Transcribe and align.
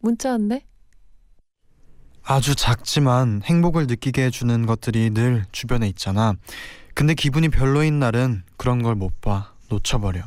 문자 0.00 0.30
왔네. 0.30 0.64
아주 2.22 2.54
작지만 2.54 3.42
행복을 3.44 3.86
느끼게 3.86 4.24
해주는 4.26 4.66
것들이 4.66 5.10
늘 5.10 5.44
주변에 5.52 5.88
있잖아. 5.88 6.34
근데 6.94 7.14
기분이 7.14 7.48
별로인 7.48 7.98
날은 7.98 8.42
그런 8.56 8.82
걸 8.82 8.94
못 8.94 9.20
봐. 9.20 9.54
놓쳐버려. 9.68 10.22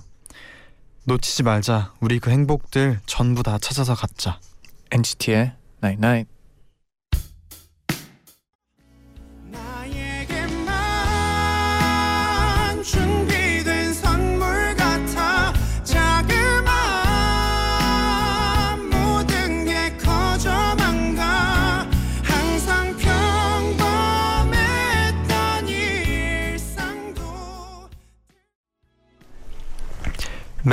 놓치지 1.05 1.43
말자. 1.43 1.93
우리 1.99 2.19
그 2.19 2.31
행복들 2.31 2.99
전부 3.05 3.43
다 3.43 3.57
찾아서 3.57 3.93
갖자. 3.93 4.39
NCT의 4.91 5.53
Night 5.83 6.05
Night. 6.05 6.32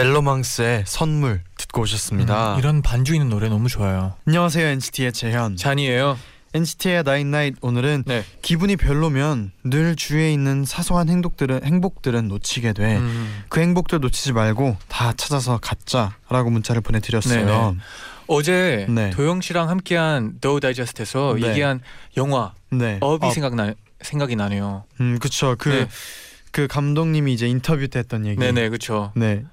멜로망스의 0.00 0.84
선물 0.86 1.42
듣고 1.58 1.82
오셨습니다. 1.82 2.54
음, 2.54 2.58
이런 2.58 2.80
반주 2.82 3.12
있는 3.14 3.28
노래 3.28 3.48
너무 3.48 3.68
좋아요. 3.68 4.14
안녕하세요 4.26 4.66
NCT의 4.66 5.12
재현. 5.12 5.56
쟈니에요. 5.56 6.18
NCT의 6.54 7.02
night 7.04 7.30
night 7.30 7.56
오늘은 7.60 8.04
네. 8.06 8.24
기분이 8.42 8.76
별로면 8.76 9.52
늘 9.62 9.94
주위에 9.94 10.32
있는 10.32 10.64
사소한 10.64 11.08
행복들은 11.08 11.64
행복들은 11.64 12.28
놓치게 12.28 12.72
돼. 12.72 12.96
음, 12.96 13.44
그 13.48 13.60
행복들 13.60 14.00
놓치지 14.00 14.32
말고 14.32 14.76
다 14.88 15.12
찾아서 15.12 15.58
갖자라고 15.58 16.50
문자를 16.50 16.80
보내드렸어요. 16.80 17.46
네네. 17.46 17.76
어제 18.26 18.86
네. 18.88 19.10
도영 19.10 19.42
씨랑 19.42 19.68
함께한 19.68 20.38
The 20.40 20.58
Digest에서 20.60 21.36
네. 21.38 21.48
얘기한 21.48 21.80
영화 22.16 22.54
네. 22.70 22.98
Up이 23.00 23.26
Up. 23.26 23.32
생각나 23.32 23.74
생각이 24.00 24.34
나네요. 24.34 24.84
음, 25.00 25.18
그쵸. 25.20 25.56
그, 25.58 25.68
네. 25.68 25.88
그 26.52 26.66
감독님이 26.66 27.34
이제 27.34 27.46
인터뷰 27.46 27.86
때 27.86 27.98
했던 27.98 28.26
얘기. 28.26 28.38
네네 28.40 28.70
그렇죠. 28.70 29.12
네. 29.14 29.44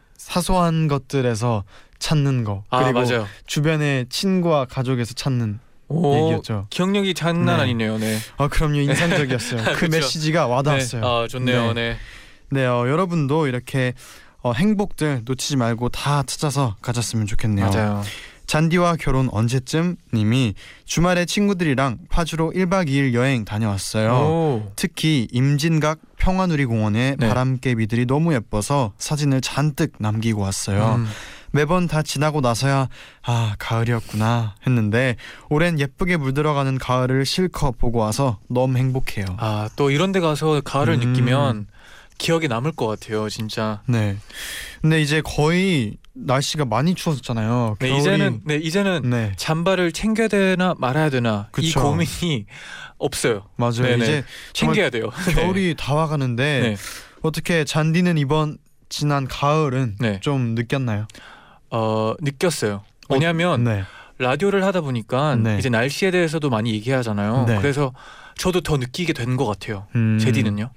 사소한 0.41 0.87
것들에서 0.87 1.63
찾는 1.99 2.43
거. 2.43 2.63
아 2.69 2.83
그리고 2.83 3.01
맞아요. 3.01 3.27
주변에 3.47 4.05
친구와 4.09 4.65
가족에서 4.65 5.13
찾는 5.15 5.59
오, 5.89 6.15
얘기였죠. 6.15 6.67
기억력이 6.69 7.13
장난 7.13 7.57
네. 7.57 7.63
아니네요. 7.63 7.97
네. 7.97 8.17
아, 8.37 8.47
그럼요. 8.47 8.75
인상적이었어요. 8.81 9.63
그. 9.77 9.85
메시지가 9.85 10.47
와닿았어요. 10.47 11.01
네. 11.01 11.07
아 11.07 11.27
좋네요. 11.27 11.73
네. 11.73 11.73
네. 11.73 11.97
네, 12.49 12.65
어, 12.65 12.87
여러분도 12.87 13.47
이렇게 13.47 13.93
어, 14.41 14.53
행복들 14.53 15.23
놓치지 15.25 15.57
말고 15.57 15.89
다 15.89 16.23
찾아서 16.23 16.75
가졌으면 16.81 17.25
좋겠네요. 17.25 17.69
맞아요. 17.69 18.03
잔디와 18.47 18.95
결혼 18.95 19.29
언제쯤 19.31 19.97
님이 20.13 20.53
주말에 20.85 21.25
친구들이랑 21.25 21.99
파주로 22.09 22.51
1박 22.55 22.87
2일 22.87 23.13
여행 23.13 23.45
다녀왔어요. 23.45 24.11
오. 24.13 24.71
특히 24.75 25.27
임진각 25.31 25.99
평화누리공원의 26.17 27.17
네. 27.19 27.27
바람개비들이 27.27 28.05
너무 28.05 28.33
예뻐서 28.33 28.93
사진을 28.97 29.41
잔뜩 29.41 29.93
남기고 29.99 30.41
왔어요. 30.41 30.95
음. 30.95 31.07
매번 31.51 31.87
다 31.87 32.01
지나고 32.01 32.41
나서야 32.41 32.87
아 33.23 33.55
가을이었구나 33.57 34.55
했는데 34.65 35.15
올해는 35.49 35.79
예쁘게 35.79 36.17
물들어가는 36.17 36.77
가을을 36.77 37.25
실컷 37.25 37.77
보고 37.77 37.99
와서 37.99 38.39
너무 38.49 38.77
행복해요. 38.77 39.25
아 39.37 39.69
또 39.75 39.89
이런 39.91 40.11
데 40.11 40.19
가서 40.19 40.59
가을을 40.61 40.95
음. 40.95 40.99
느끼면 41.13 41.67
기억에 42.17 42.47
남을 42.47 42.71
것 42.71 42.87
같아요, 42.87 43.29
진짜. 43.29 43.81
네. 43.85 44.17
근데 44.81 45.01
이제 45.01 45.21
거의 45.23 45.97
날씨가 46.25 46.65
많이 46.65 46.95
추워졌잖아요. 46.95 47.75
네, 47.79 47.89
겨울이- 47.89 47.99
이제는 47.99 48.41
네, 48.45 48.55
이제는 48.55 49.09
네 49.09 49.31
잠바를 49.37 49.91
챙겨야 49.91 50.27
되나 50.27 50.75
말아야 50.77 51.09
되나 51.09 51.47
이 51.49 51.51
그쵸. 51.51 51.81
고민이 51.83 52.45
없어요. 52.97 53.43
맞아요. 53.55 53.83
네네. 53.83 54.03
이제 54.03 54.23
챙겨야 54.53 54.89
돼요. 54.89 55.09
겨울이 55.33 55.75
다 55.77 55.93
와가는데 55.93 56.59
네. 56.61 56.75
어떻게 57.21 57.63
잔디는 57.65 58.17
이번 58.17 58.57
지난 58.89 59.27
가을은 59.27 59.97
네. 59.99 60.19
좀 60.21 60.55
느꼈나요? 60.55 61.07
어, 61.69 62.13
느꼈어요. 62.21 62.83
왜냐하면 63.09 63.63
네. 63.63 63.83
라디오를 64.17 64.63
하다 64.63 64.81
보니까 64.81 65.35
네. 65.35 65.57
이제 65.59 65.69
날씨에 65.69 66.11
대해서도 66.11 66.49
많이 66.49 66.71
얘기하잖아요. 66.73 67.45
네. 67.47 67.57
그래서 67.61 67.93
저도 68.37 68.61
더 68.61 68.77
느끼게 68.77 69.13
된 69.13 69.37
것 69.37 69.45
같아요. 69.45 69.87
음, 69.95 70.17
제디는요? 70.19 70.69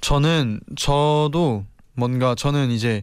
저는 0.00 0.60
저도 0.76 1.64
뭔가 1.94 2.34
저는 2.34 2.70
이제 2.70 3.02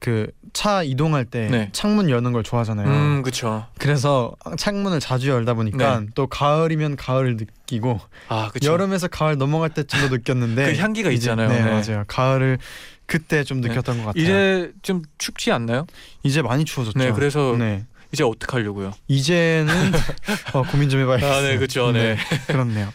그 0.00 0.30
차 0.54 0.82
이동할 0.82 1.26
때 1.26 1.46
네. 1.48 1.68
창문 1.72 2.08
여는 2.08 2.32
걸 2.32 2.42
좋아하잖아요. 2.42 2.88
음, 2.88 3.22
그렇죠. 3.22 3.66
그래서 3.78 4.32
창문을 4.56 4.98
자주 4.98 5.28
열다 5.28 5.52
보니까 5.54 6.02
또 6.14 6.26
가을이면 6.26 6.96
가을을 6.96 7.36
느끼고 7.36 8.00
아, 8.28 8.48
그렇죠. 8.48 8.72
여름에서 8.72 9.08
가을 9.08 9.36
넘어갈 9.36 9.68
때쯤도 9.68 10.08
느꼈는데 10.08 10.72
그 10.72 10.78
향기가 10.78 11.10
이제- 11.10 11.30
있잖아요. 11.30 11.48
네, 11.50 11.62
네. 11.62 11.70
맞아요. 11.70 12.04
가을을 12.08 12.58
그때 13.06 13.44
좀 13.44 13.60
네. 13.60 13.68
느꼈던 13.68 13.98
것 13.98 14.06
같아요. 14.06 14.22
이제 14.22 14.72
좀 14.82 15.02
춥지 15.18 15.52
않나요? 15.52 15.86
이제 16.22 16.40
많이 16.40 16.64
추워졌죠. 16.64 16.98
네, 16.98 17.12
그래서 17.12 17.54
네. 17.58 17.84
이제 18.10 18.24
어떻게 18.24 18.50
하려고요? 18.52 18.92
이제는 19.06 19.68
어, 20.54 20.62
고민 20.62 20.88
좀 20.88 21.00
해봐야겠어요. 21.02 21.32
아, 21.32 21.40
네, 21.42 21.56
그렇죠. 21.58 21.92
네. 21.92 22.16
그렇네요. 22.46 22.90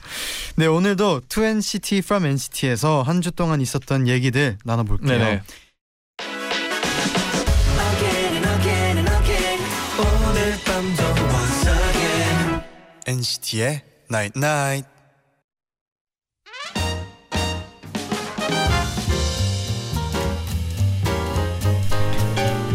네, 0.56 0.66
오늘도 0.66 1.22
2NCT 1.30 2.00
from 2.00 2.26
NCT에서 2.26 3.04
한 3.04 3.22
주 3.22 3.32
동안 3.32 3.62
있었던 3.62 4.08
얘기들 4.08 4.58
나눠볼게요. 4.66 5.08
네네. 5.20 5.42
NCT의 13.08 13.82
Night 14.12 14.40
Night. 14.40 14.94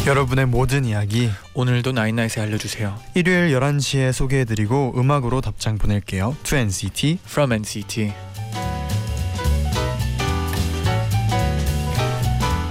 여러분의 0.07 0.47
모든 0.47 0.87
이야기 0.87 1.29
오늘도 1.53 1.93
나인나잇에 1.93 2.41
알려주세요. 2.41 2.99
일요일 3.15 3.55
11시에 3.55 4.13
소개해드리고 4.13 4.95
음악으로 4.97 5.43
답장 5.43 5.77
보낼게요. 5.77 6.35
2NCT 6.45 7.19
From 7.27 7.53
NCT. 7.53 8.28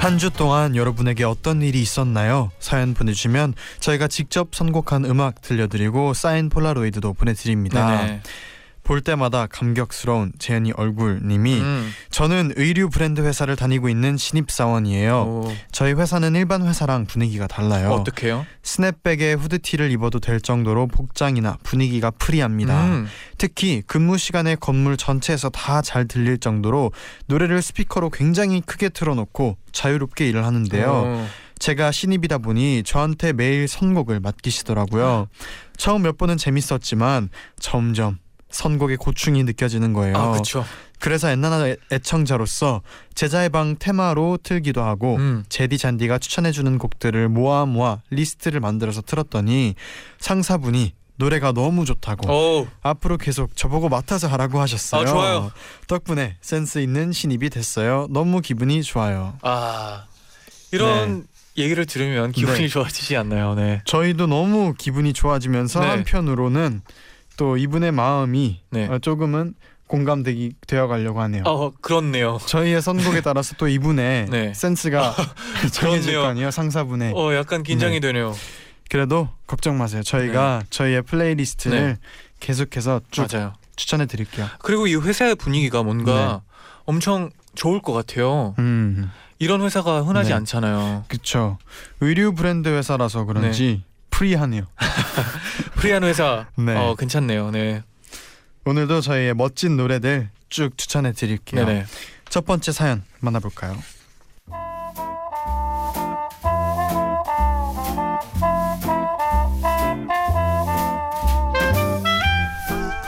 한 0.08 0.18
주 0.18 0.30
동안 0.30 0.78
여러분에게 0.78 1.26
어떤 1.26 1.62
일이 1.62 1.82
있었나요? 1.82 2.50
사연 2.60 2.94
보내주시면 2.94 3.56
저희가 3.82 4.08
직접 4.08 4.56
선곡한 4.56 5.04
음악 5.04 5.42
들려드리고 5.42 6.14
사인 6.14 6.48
폴라로이드도 6.48 7.12
보내드립니다. 7.14 8.06
네네. 8.06 8.22
볼 8.88 9.02
때마다 9.02 9.48
감격스러운 9.48 10.32
재현이 10.40 10.72
얼굴님이 10.72 11.60
음. 11.60 11.92
저는 12.10 12.54
의류 12.56 12.90
브랜드 12.90 13.20
회사를 13.20 13.58
다니고 13.58 13.90
있는 13.90 14.16
신입 14.16 14.50
사원이에요. 14.50 15.22
오, 15.24 15.54
저희 15.74 15.92
회사는 15.92 16.36
일반 16.36 16.66
회사랑 16.66 17.06
분위기가 17.06 17.48
달라요. 17.48 17.90
어떡해요? 17.90 18.46
스냅백에 18.64 19.34
후드티를 19.34 19.92
입어도 19.92 20.22
될 20.22 20.40
정도로 20.40 20.88
복장이나 20.88 21.58
분위기가 21.64 22.12
프리합니다. 22.12 22.86
음. 22.86 23.08
특히 23.38 23.84
근무 23.86 24.18
시간에 24.18 24.56
건물 24.56 24.96
전체에서 24.96 25.50
다 25.50 25.82
잘 25.82 26.08
들릴 26.08 26.38
정도로 26.38 26.92
노래를 27.28 27.62
스피커로 27.62 28.10
굉장히 28.10 28.62
크게 28.62 28.90
틀어놓고 28.90 29.58
자유롭게 29.74 30.28
일을 30.30 30.46
하는데요. 30.46 30.92
어. 30.92 31.28
제가 31.60 31.92
신입이다 31.92 32.38
보니 32.38 32.84
저한테 32.84 33.34
매일 33.34 33.68
선곡을 33.68 34.20
맡기시더라고요. 34.22 35.28
처음 35.76 36.04
몇 36.04 36.18
번은 36.18 36.38
재밌었지만 36.38 37.30
점점 37.60 38.18
선곡의 38.50 38.98
고충이 38.98 39.44
느껴지는 39.44 39.94
거예요. 39.94 40.16
아, 40.18 40.32
그렇죠. 40.32 40.66
그래서 41.00 41.30
엔나나 41.30 41.68
애- 41.68 41.78
애청자로서 41.92 42.82
재쟈의 43.14 43.50
방 43.50 43.76
테마로 43.78 44.40
틀기도 44.42 44.82
하고 44.84 45.18
음. 45.18 45.44
재디 45.50 45.78
쟌디가 45.78 46.18
추천해주는 46.18 46.78
곡들을 46.80 47.30
모아 47.30 47.66
모아 47.66 48.02
리스트를 48.10 48.60
만들어서 48.60 49.02
틀었더니 49.02 49.76
상사분이 50.20 50.94
노래가 51.20 51.52
너무 51.52 51.84
좋다고 51.86 52.32
오, 52.32 52.68
앞으로 52.82 53.18
계속 53.18 53.56
저보고 53.56 53.90
맡아서 53.90 54.28
하라고 54.28 54.60
하셨어요. 54.62 55.02
아, 55.02 55.06
좋아요. 55.06 55.52
덕분에 55.88 56.38
센스 56.42 56.80
있는 56.80 57.12
신입이 57.12 57.50
됐어요. 57.50 58.08
너무 58.12 58.40
기분이 58.42 58.84
좋아요. 58.84 59.34
아 59.42 60.06
이런 60.72 61.26
얘기를 61.58 61.86
들으면 61.88 62.32
기분이 62.32 62.60
네. 62.60 62.68
좋아지지 62.68 63.16
않나요? 63.18 63.56
네. 63.56 63.82
저희도 63.86 64.28
너무 64.28 64.74
기분이 64.78 65.14
좋아지면서 65.14 65.80
네. 65.80 65.88
한편으로는 65.88 66.82
또 67.38 67.56
이분의 67.58 67.92
마음이 67.94 68.62
네. 68.72 68.88
어, 68.88 69.00
조금은 69.00 69.54
공감되기 69.88 70.54
되어 70.68 70.88
가려고 70.88 71.22
하네요. 71.22 71.44
어 71.46 71.72
그렇네요. 71.80 72.40
저희의 72.46 72.82
선곡에 72.82 73.22
따라서 73.22 73.56
또 73.58 73.70
이분의 73.70 74.26
네. 74.30 74.54
센스가 74.54 75.16
정해질 75.72 76.12
그렇네요. 76.12 76.22
거 76.22 76.28
아니에요 76.28 76.52
상사분의. 76.52 77.14
어 77.16 77.34
약간 77.36 77.64
긴장이 77.64 78.02
되네요. 78.02 78.36
그래도 78.90 79.30
걱정 79.46 79.78
마세요. 79.78 80.04
저희가 80.04 80.64
저희의 80.70 81.04
playlist를 81.04 81.80
네. 81.80 81.98
계속해서 82.42 83.02
쭉 83.12 83.28
맞아요. 83.32 83.54
추천해 83.78 84.06
드릴게요. 84.08 84.48
그리고 84.60 84.88
이 84.88 84.96
회사의 84.96 85.36
분위기가 85.36 85.84
뭔가 85.84 86.42
엄청 86.86 87.30
좋을 87.56 87.82
것 87.82 87.94
같아요. 87.94 88.56
음, 88.60 89.10
이런 89.40 89.62
회사가 89.62 90.02
흔하지 90.02 90.30
네. 90.30 90.36
않잖아요. 90.36 91.06
그쵸. 91.08 91.58
의류 92.02 92.34
브랜드 92.34 92.70
회사라서 92.70 93.26
그런지 93.26 93.84
프리하네요. 94.18 94.64
프리한 95.78 96.04
회사. 96.04 96.48
네. 96.56 96.76
어 96.76 96.96
괜찮네요. 96.96 97.52
네. 97.52 97.84
오늘도 98.66 99.02
저희의 99.02 99.36
멋진 99.36 99.78
노래들 99.78 100.30
쭉 100.50 100.76
추천해 100.76 101.12
드릴게요. 101.14 101.64
네네. 101.66 101.86
첫 102.28 102.44
번째 102.44 102.72
사연 102.72 103.04
만나볼까요? 103.20 103.78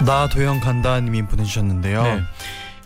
나 0.06 0.30
도영 0.30 0.60
간다님이 0.60 1.24
보내주셨는데요. 1.26 2.04
네. 2.04 2.22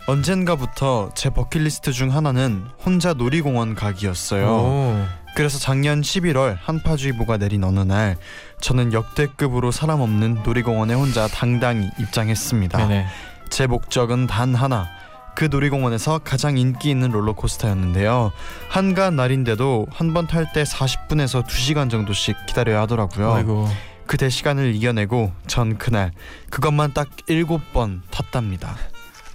언젠가부터 0.06 1.10
제 1.14 1.28
버킷리스트 1.30 1.92
중 1.92 2.14
하나는 2.14 2.66
혼자 2.84 3.12
놀이공원 3.12 3.74
가기였어요. 3.74 4.46
오. 4.46 5.23
그래서 5.34 5.58
작년 5.58 6.00
11월 6.00 6.56
한파주의보가 6.62 7.38
내린 7.38 7.64
어느 7.64 7.80
날 7.80 8.16
저는 8.60 8.92
역대급으로 8.92 9.72
사람 9.72 10.00
없는 10.00 10.42
놀이공원에 10.44 10.94
혼자 10.94 11.26
당당히 11.26 11.90
입장했습니다. 11.98 12.78
네네. 12.78 13.06
제 13.50 13.66
목적은 13.66 14.26
단 14.26 14.54
하나. 14.54 14.88
그 15.34 15.46
놀이공원에서 15.50 16.20
가장 16.20 16.56
인기 16.56 16.90
있는 16.90 17.10
롤러코스터였는데요. 17.10 18.30
한가한 18.68 19.16
날인데도 19.16 19.88
한 19.90 20.12
번 20.14 20.28
탈 20.28 20.46
때 20.52 20.62
40분에서 20.62 21.44
2시간 21.44 21.90
정도씩 21.90 22.36
기다려야 22.46 22.82
하더라고요. 22.82 23.32
아이고. 23.34 23.68
그 24.06 24.16
대 24.16 24.28
시간을 24.28 24.74
이겨내고 24.76 25.32
전 25.48 25.76
그날 25.78 26.12
그것만 26.50 26.92
딱 26.92 27.08
7번 27.28 28.02
탔답니다. 28.12 28.76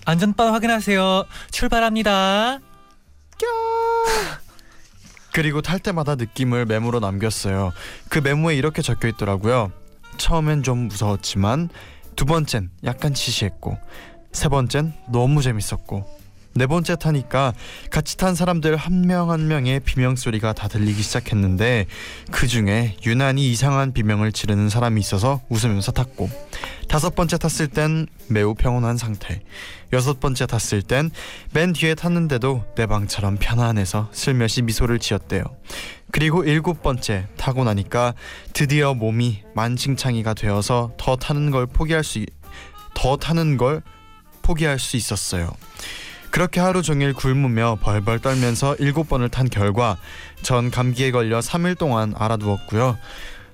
안전바 0.06 0.54
확인하세요. 0.54 1.25
출발합니다. 1.52 2.60
그리고 5.34 5.62
탈 5.62 5.80
때마다 5.80 6.16
느낌을 6.16 6.66
메모로 6.66 7.00
남겼어요. 7.00 7.72
그 8.10 8.20
메모에 8.20 8.56
이렇게 8.56 8.81
적혀 8.81 9.08
있더라고요. 9.10 9.72
처음엔 10.18 10.64
좀 10.64 10.88
무서웠지만 10.88 11.70
두 12.16 12.26
번째는 12.26 12.70
약간 12.84 13.14
시시했고 13.14 13.78
세 14.31 14.50
번째는 14.50 14.94
너무 15.12 15.42
재밌었고 15.42 16.19
네 16.54 16.68
번째 16.68 16.96
타니까 16.96 17.54
같이 17.90 18.18
탄 18.18 18.36
사람들 18.36 18.75
한명한 18.75 19.48
명의 19.48 19.80
비명 19.80 20.16
소리가 20.16 20.54
다 20.54 20.68
들리기 20.68 21.01
시작했는데 21.01 21.86
그 22.31 22.48
중에 22.48 22.98
유난히 23.06 23.50
이상한 23.51 23.94
비명을 23.94 24.31
지르는 24.31 24.69
사람이 24.69 25.00
있어서 25.00 25.42
웃으면서 25.50 25.92
탔고 25.92 26.30
다섯 26.88 27.16
번째 27.16 27.38
탔을 27.38 27.68
땐 27.68 28.07
매우 28.28 28.56
평온한 28.56 28.98
상태 28.98 29.42
여섯 29.94 30.19
번째 30.19 30.48
탔을 30.48 30.81
땐 30.81 31.12
맨 31.54 31.74
뒤에 31.74 31.96
탔는데도 31.96 32.66
내 32.75 32.86
방처럼 32.88 33.38
편안해서 33.40 34.10
슬며시 34.12 34.63
미소를 34.63 35.00
지었대요. 35.00 35.44
그리고 36.12 36.44
일곱 36.44 36.81
번째 36.81 37.28
타고 37.38 37.63
나니까 37.63 38.16
드디어 38.54 38.95
몸이 38.95 39.44
만신창이가 39.54 40.34
되어서 40.34 40.92
더 40.98 41.16
타는 41.16 41.52
걸 41.52 41.68
포기할 41.68 42.04
수 42.04 42.25
더 43.00 43.16
타는 43.16 43.56
걸 43.56 43.81
포기할 44.42 44.78
수 44.78 44.98
있었어요. 44.98 45.52
그렇게 46.31 46.60
하루 46.60 46.81
종일 46.81 47.14
굶으며 47.14 47.78
벌벌 47.81 48.20
떨면서 48.20 48.76
일곱 48.80 49.10
번을 49.10 49.30
탄 49.30 49.50
결과 49.50 49.98
전 50.42 50.70
감기에 50.72 51.12
걸려 51.12 51.40
3일 51.40 51.78
동안 51.78 52.14
알아두었고요. 52.18 52.98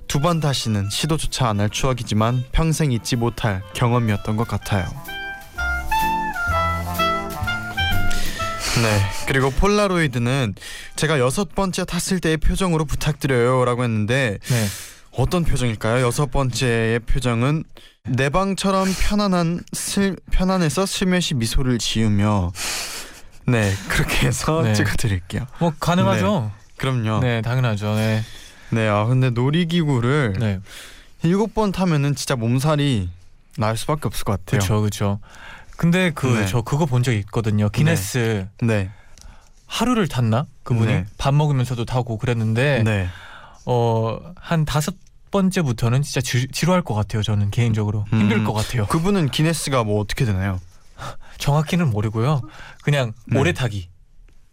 두 0.08 0.20
번 0.20 0.38
다시는 0.40 0.88
시도조차 0.88 1.48
안 1.48 1.58
할 1.60 1.68
추억이지만 1.68 2.44
평생 2.52 2.92
잊지 2.92 3.16
못할 3.16 3.62
경험이었던 3.74 4.36
것 4.36 4.46
같아요. 4.46 4.86
네. 8.82 9.00
그리고 9.26 9.50
폴라로이드는 9.50 10.54
제가 10.96 11.18
여섯 11.18 11.54
번째 11.54 11.84
탔을 11.86 12.20
때의 12.20 12.36
표정으로 12.36 12.84
부탁드려요라고 12.84 13.82
했는데 13.84 14.38
네. 14.42 14.66
어떤 15.12 15.44
표정일까요? 15.44 16.04
여섯 16.04 16.30
번째의 16.30 17.00
표정은 17.00 17.64
내 18.08 18.28
방처럼 18.28 18.88
편안한 19.00 19.60
슬 19.72 20.16
편안해서 20.30 20.86
슬며시 20.86 21.34
미소를 21.34 21.78
지으며 21.78 22.52
네 23.46 23.72
그렇게 23.88 24.26
해서 24.26 24.62
네. 24.62 24.74
찍어드릴게요. 24.74 25.46
뭐 25.58 25.72
가능하죠. 25.78 26.50
그럼요. 26.76 27.20
네. 27.20 27.36
네, 27.36 27.42
당연하죠. 27.42 27.94
네. 27.94 28.88
아 28.88 29.04
근데 29.06 29.30
놀이기구를 29.30 30.34
네. 30.38 30.60
일곱 31.22 31.54
번 31.54 31.72
타면은 31.72 32.14
진짜 32.14 32.36
몸살이 32.36 33.08
날 33.58 33.76
수밖에 33.76 34.02
없을 34.04 34.24
것 34.24 34.32
같아요. 34.32 34.58
그렇죠. 34.60 34.80
그렇죠. 34.80 35.20
근데 35.76 36.10
그 36.14 36.26
네. 36.26 36.46
저 36.46 36.62
그거 36.62 36.86
본 36.86 37.02
적 37.02 37.12
있거든요. 37.12 37.68
기네스 37.68 38.48
네. 38.62 38.90
하루를 39.66 40.08
탔나? 40.08 40.46
그분이 40.62 40.86
네. 40.92 41.06
밥 41.18 41.34
먹으면서도 41.34 41.84
타고 41.84 42.18
그랬는데 42.18 42.82
네. 42.84 43.08
어한 43.64 44.64
다섯 44.64 44.94
번째부터는 45.30 46.02
진짜 46.02 46.20
지, 46.20 46.48
지루할 46.48 46.82
것 46.82 46.94
같아요. 46.94 47.22
저는 47.22 47.50
개인적으로 47.50 48.04
음. 48.12 48.20
힘들 48.20 48.44
것 48.44 48.52
같아요. 48.52 48.86
그분은 48.86 49.30
기네스가 49.30 49.84
뭐 49.84 50.00
어떻게 50.00 50.24
되나요? 50.24 50.60
정확히는 51.38 51.90
모르고요. 51.90 52.42
그냥 52.82 53.12
네. 53.26 53.38
오래 53.38 53.52
타기 53.52 53.88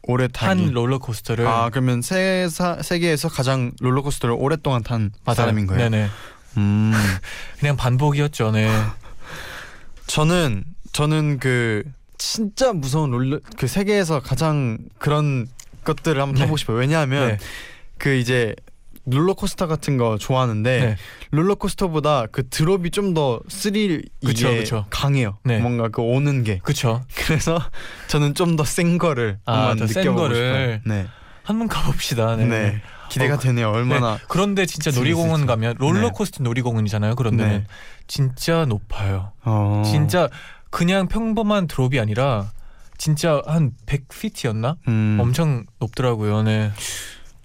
오래 0.04 0.28
타기. 0.28 0.46
한 0.64 0.74
롤러코스터를 0.74 1.48
아 1.48 1.70
그러면 1.70 2.02
세사 2.02 2.82
세계에서 2.82 3.30
가장 3.30 3.72
롤러코스터를 3.80 4.36
오랫동안 4.38 4.84
탄 4.84 5.12
맞아요. 5.24 5.36
사람인 5.36 5.68
거예요. 5.68 5.90
네네. 5.90 6.10
음. 6.58 6.92
그냥 7.60 7.78
반복이었죠. 7.78 8.52
네. 8.52 8.70
저는 10.08 10.64
저는 10.92 11.40
그 11.40 11.84
진짜 12.18 12.74
무서운 12.74 13.12
롤러 13.12 13.40
그 13.58 13.68
세계에서 13.68 14.22
가장 14.22 14.78
그런 14.98 15.48
것들을 15.84 16.22
한번 16.22 16.36
네. 16.36 16.40
타보고 16.42 16.58
싶어요. 16.58 16.78
왜냐하면 16.78 17.30
네. 17.30 17.38
그 17.98 18.14
이제 18.16 18.56
롤러코스터 19.06 19.68
같은 19.68 19.98
거 19.98 20.18
좋아하는데 20.18 20.80
네. 20.80 20.96
롤러코스터보다 21.32 22.28
그 22.32 22.48
drop이 22.50 22.90
좀 22.92 23.14
더 23.14 23.42
스릴 23.50 24.04
그쵸, 24.26 24.48
이게 24.50 24.60
그쵸. 24.60 24.86
강해요. 24.90 25.38
네. 25.44 25.60
뭔가 25.60 25.90
그 25.90 26.02
오는 26.02 26.44
게 26.44 26.60
그쵸. 26.64 27.04
그래서 27.16 27.60
저는 28.08 28.34
좀 28.34 28.56
더 28.56 28.64
센 28.64 28.98
거를 28.98 29.40
아, 29.46 29.70
한번 29.70 29.88
느껴보고 29.88 30.16
거를. 30.22 30.36
싶어요. 30.36 30.80
네. 30.96 31.08
한번 31.44 31.68
가봅시다. 31.68 32.36
네. 32.38 32.46
네. 32.46 32.82
기대가 33.10 33.36
어, 33.36 33.38
되네요. 33.38 33.70
얼마나 33.70 34.18
그런데 34.30 34.66
진짜. 34.66 34.90
놀이공원 34.90 35.46
가면 35.46 35.76
롤러코스터 35.78 36.42
놀이공원이잖아요. 36.44 37.16
그런 37.16 37.38
데는 37.38 37.58
네. 37.60 37.66
진짜 38.08 38.66
높아요. 38.66 39.34
어. 39.44 39.84
진짜 39.86 40.30
그냥 40.72 41.08
평범한 41.08 41.68
드롭이 41.68 42.00
아니라 42.00 42.52
진짜 42.98 43.42
한 43.46 43.74
100피트였나? 43.86 44.78
음. 44.88 45.18
엄청 45.20 45.66
높더라고요. 45.80 46.42
네. 46.44 46.72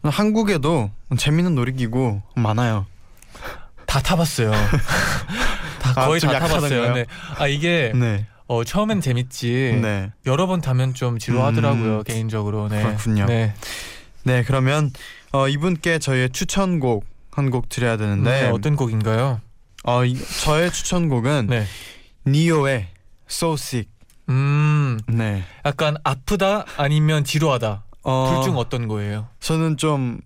한국에도 0.02 0.90
재밌는 1.16 1.54
놀이기구 1.54 2.20
많아요. 2.36 2.86
다 3.86 4.00
타봤어요. 4.00 4.50
다 5.80 5.92
아, 5.96 6.06
거의 6.06 6.20
좀다 6.20 6.38
타봤어요. 6.40 6.94
네. 6.94 7.06
아 7.38 7.46
이게 7.46 7.92
네. 7.94 8.26
어, 8.46 8.64
처음엔 8.64 9.00
재밌지. 9.00 9.78
네. 9.82 10.10
여러 10.26 10.46
번 10.46 10.60
타면 10.60 10.94
좀 10.94 11.18
지루하더라고요. 11.18 11.98
음, 11.98 12.04
개인적으로. 12.04 12.68
네. 12.68 12.82
그렇군요. 12.82 13.26
네. 13.26 13.54
네, 14.24 14.42
그러면 14.44 14.90
어, 15.32 15.48
이분께 15.48 15.98
저희의 15.98 16.30
추천곡 16.30 17.04
한 17.30 17.50
곡 17.50 17.68
드려야 17.68 17.96
되는데 17.96 18.42
네, 18.42 18.48
어떤 18.48 18.74
곡인가요? 18.74 19.40
어, 19.84 20.04
이, 20.04 20.16
저의 20.42 20.72
추천곡은 20.72 21.46
네. 21.48 21.66
니오의 22.26 22.88
So 23.30 23.52
Sick. 23.54 23.88
음, 24.28 24.98
네. 25.06 25.44
약간 25.64 25.96
아프다 26.02 26.64
아니면 26.76 27.22
지루하다. 27.24 27.84
어, 28.04 28.32
둘중 28.34 28.56
어떤 28.56 28.88
거예요? 28.88 29.28
저는 29.40 29.76
좀 29.76 30.20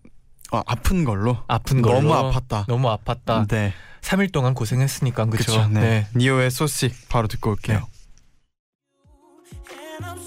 어, 0.53 0.61
아픈 0.67 1.05
걸로. 1.05 1.39
아픈 1.49 1.83
걸로. 1.83 2.01
너무 2.03 2.31
아팠다. 2.33 2.67
너무 2.69 2.89
아팠다. 2.89 3.49
네. 3.49 3.73
3일 4.03 4.33
동안 4.33 4.55
고생했으니까 4.55 5.25
그렇죠. 5.27 5.53
그쵸, 5.53 5.69
네. 5.69 6.07
니오의 6.15 6.47
So 6.49 6.65
Sick 6.65 7.09
바로 7.09 7.29
듣고 7.29 7.51
올게요. 7.51 7.79
네. 7.79 7.85
I'm 10.05 10.19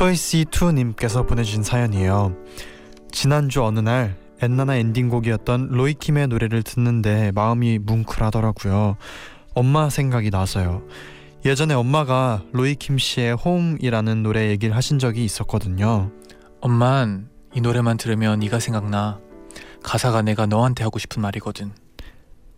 초이시2님께서 0.00 1.26
보내주신 1.26 1.62
사연이에요. 1.62 2.34
지난주 3.12 3.62
어느 3.62 3.80
날 3.80 4.16
엔나나 4.40 4.76
엔딩곡이었던 4.76 5.68
로이킴의 5.68 6.28
노래를 6.28 6.62
듣는데 6.62 7.32
마음이 7.32 7.78
뭉클하더라고요. 7.80 8.96
엄마 9.52 9.90
생각이 9.90 10.30
나서요. 10.30 10.82
예전에 11.44 11.74
엄마가 11.74 12.42
로이킴 12.52 12.96
씨의 12.96 13.34
홈이라는 13.34 14.22
노래 14.22 14.48
얘기를 14.48 14.74
하신 14.74 14.98
적이 14.98 15.22
있었거든요. 15.26 16.10
엄만 16.62 17.28
이 17.54 17.60
노래만 17.60 17.98
들으면 17.98 18.40
네가 18.40 18.58
생각나. 18.58 19.20
가사가 19.82 20.22
내가 20.22 20.46
너한테 20.46 20.82
하고 20.82 20.98
싶은 20.98 21.20
말이거든. 21.20 21.72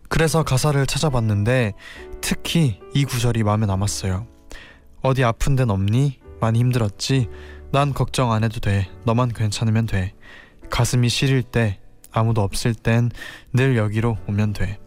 그래서 0.07 0.43
가사를 0.43 0.85
찾아봤는데 0.85 1.73
특히 2.21 2.79
이 2.93 3.03
구절이 3.03 3.43
마음에 3.43 3.65
남았어요. 3.65 4.27
어디 5.01 5.25
아픈 5.25 5.57
데는 5.57 5.71
없니? 5.71 6.22
많이 6.43 6.59
힘들었지? 6.59 7.29
난 7.71 7.93
걱정 7.93 8.33
안 8.33 8.43
해도 8.43 8.59
돼. 8.59 8.89
너만 9.05 9.31
괜찮으면 9.31 9.85
돼. 9.85 10.13
가슴이 10.69 11.07
시릴 11.07 11.41
때 11.41 11.79
아무도 12.11 12.41
없을 12.41 12.75
땐 12.75 13.09
늘 13.53 13.77
여기로 13.77 14.17
오면 14.27 14.51
돼. 14.51 14.77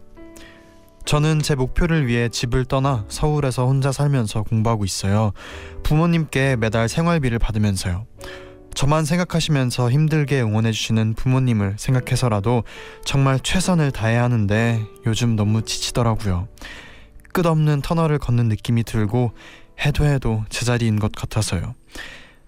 저는 1.05 1.41
제 1.41 1.55
목표를 1.55 2.05
위해 2.05 2.29
집을 2.29 2.65
떠나 2.65 3.05
서울에서 3.07 3.65
혼자 3.65 3.91
살면서 3.91 4.43
공부하고 4.43 4.85
있어요. 4.85 5.31
부모님께 5.81 6.57
매달 6.57 6.87
생활비를 6.87 7.39
받으면서요. 7.39 8.05
저만 8.75 9.05
생각하시면서 9.05 9.89
힘들게 9.89 10.39
응원해주시는 10.41 11.15
부모님을 11.15 11.77
생각해서라도 11.79 12.65
정말 13.03 13.39
최선을 13.39 13.91
다해야 13.91 14.21
하는데 14.23 14.85
요즘 15.07 15.35
너무 15.35 15.63
지치더라고요. 15.63 16.47
끝없는 17.33 17.81
터널을 17.81 18.19
걷는 18.19 18.47
느낌이 18.47 18.83
들고 18.83 19.31
해도 19.85 20.05
해도 20.05 20.43
제자리인 20.49 20.99
것 20.99 21.11
같아서요. 21.11 21.75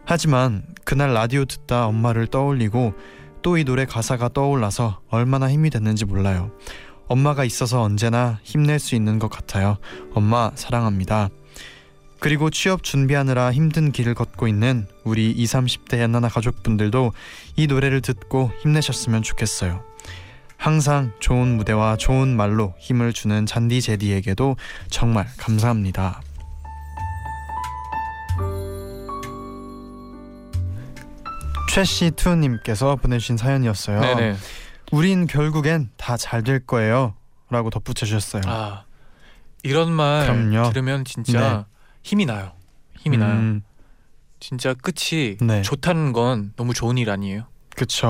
하지만 0.05 0.63
그날 0.85 1.13
라디오 1.13 1.45
듣다 1.45 1.85
엄마를 1.87 2.27
떠올리고 2.27 2.93
또 3.41 3.57
이 3.57 3.63
노래 3.63 3.85
가사가 3.85 4.29
떠올라서 4.29 5.01
얼마나 5.09 5.49
힘이 5.49 5.69
됐는지 5.69 6.05
몰라요. 6.05 6.51
엄마가 7.07 7.43
있어서 7.45 7.81
언제나 7.81 8.39
힘낼 8.43 8.79
수 8.79 8.95
있는 8.95 9.17
것 9.17 9.29
같아요. 9.29 9.77
엄마 10.13 10.51
사랑합니다. 10.55 11.29
그리고 12.19 12.49
취업 12.49 12.83
준비하느라 12.83 13.51
힘든 13.51 13.91
길을 13.91 14.13
걷고 14.13 14.47
있는 14.47 14.87
우리 15.05 15.31
20, 15.31 15.61
30대 15.61 15.99
연하나 15.99 16.27
가족분들도 16.27 17.13
이 17.55 17.67
노래를 17.67 18.01
듣고 18.01 18.51
힘내셨으면 18.61 19.23
좋겠어요. 19.23 19.83
항상 20.57 21.13
좋은 21.21 21.55
무대와 21.55 21.95
좋은 21.95 22.35
말로 22.35 22.75
힘을 22.77 23.13
주는 23.13 23.45
잔디 23.45 23.81
제디에게도 23.81 24.57
정말 24.89 25.27
감사합니다. 25.37 26.21
최씨2님께서 31.69 32.99
보내주신 33.01 33.37
사연이었어요. 33.37 34.01
네네. 34.01 34.35
우린 34.91 35.27
결국엔 35.27 35.89
다 35.97 36.17
잘 36.17 36.43
될 36.43 36.65
거예요. 36.65 37.15
라고 37.49 37.69
덧붙여 37.69 38.05
주셨어요. 38.05 38.41
아 38.45 38.83
이런 39.63 39.91
말 39.91 40.25
그럼요. 40.25 40.69
들으면 40.69 41.03
진짜 41.05 41.65
힘이 42.03 42.25
나요. 42.25 42.51
힘이 42.97 43.17
나요. 43.17 43.33
음, 43.33 43.61
진짜 44.39 44.73
끝이 44.73 45.37
네. 45.41 45.61
좋다는 45.63 46.13
건 46.13 46.53
너무 46.55 46.73
좋은 46.73 46.97
일 46.97 47.09
아니에요? 47.09 47.45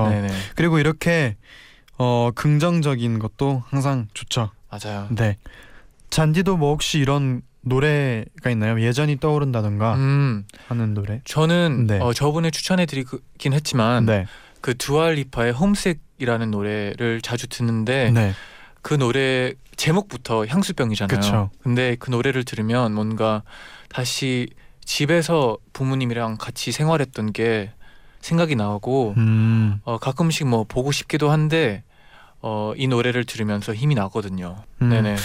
네네 0.09 0.29
그리고 0.55 0.79
이렇게 0.79 1.37
어, 1.97 2.31
긍정적인 2.33 3.19
것도 3.19 3.63
항상 3.67 4.07
좋죠. 4.13 4.51
맞아요. 4.71 5.07
네. 5.11 5.37
잔디도 6.09 6.57
뭐 6.57 6.71
혹시 6.71 6.97
이런 6.99 7.41
노래가 7.61 8.49
있나요? 8.49 8.81
예전이 8.81 9.19
떠오른다던가 9.19 9.95
음 9.95 10.45
하는 10.67 10.93
노래. 10.93 11.21
저는 11.25 11.87
네. 11.87 11.99
어, 11.99 12.13
저번에 12.13 12.51
추천해드리긴 12.51 13.53
했지만 13.53 14.05
네. 14.05 14.25
그 14.61 14.77
두알리파의 14.77 15.53
홈색이라는 15.53 16.51
노래를 16.51 17.21
자주 17.21 17.47
듣는데 17.47 18.11
네. 18.11 18.33
그 18.81 18.93
노래 18.93 19.53
제목부터 19.75 20.45
향수병이잖아요. 20.45 21.19
그쵸. 21.19 21.49
근데 21.61 21.95
그 21.99 22.09
노래를 22.11 22.43
들으면 22.43 22.93
뭔가 22.93 23.43
다시 23.89 24.47
집에서 24.83 25.57
부모님이랑 25.73 26.37
같이 26.37 26.71
생활했던 26.71 27.33
게 27.33 27.71
생각이 28.21 28.55
나고 28.55 29.13
음. 29.17 29.79
어, 29.83 29.97
가끔씩 29.97 30.47
뭐 30.47 30.65
보고 30.65 30.91
싶기도 30.91 31.29
한데 31.29 31.83
어, 32.41 32.73
이 32.75 32.87
노래를 32.87 33.25
들으면서 33.25 33.73
힘이 33.73 33.95
나거든요. 33.95 34.63
음. 34.81 34.89
네네. 34.89 35.15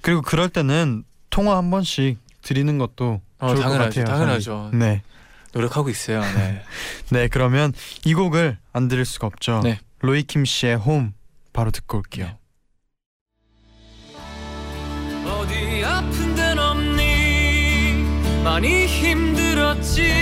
그리고 0.00 0.22
그럴 0.22 0.48
때는 0.48 1.04
통화 1.34 1.56
한 1.56 1.68
번씩 1.68 2.16
드리는 2.42 2.78
것도 2.78 3.20
어, 3.40 3.48
좋을 3.48 3.60
당연하죠. 3.60 3.78
것 3.78 3.84
같아요. 3.84 4.04
당연하죠. 4.04 4.68
잔디. 4.70 4.76
네. 4.76 5.02
노력하고 5.52 5.88
있어요. 5.88 6.20
네. 6.20 6.62
네, 7.10 7.26
그러면 7.26 7.72
이 8.04 8.14
곡을 8.14 8.56
안 8.72 8.86
들을 8.86 9.04
수가 9.04 9.26
없죠. 9.26 9.60
네. 9.64 9.80
로이킴 9.98 10.44
씨의 10.44 10.76
홈 10.76 11.12
바로 11.52 11.72
듣고 11.72 11.98
올게요. 11.98 12.26
네. 12.26 12.36
어디 15.28 15.84
아픈 15.84 16.36
데는 16.36 16.56
없니 16.56 18.04
많이 18.44 18.86
힘들었지 18.86 20.12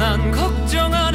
난 0.00 0.32
걱정 0.32 0.92
안 0.92 1.13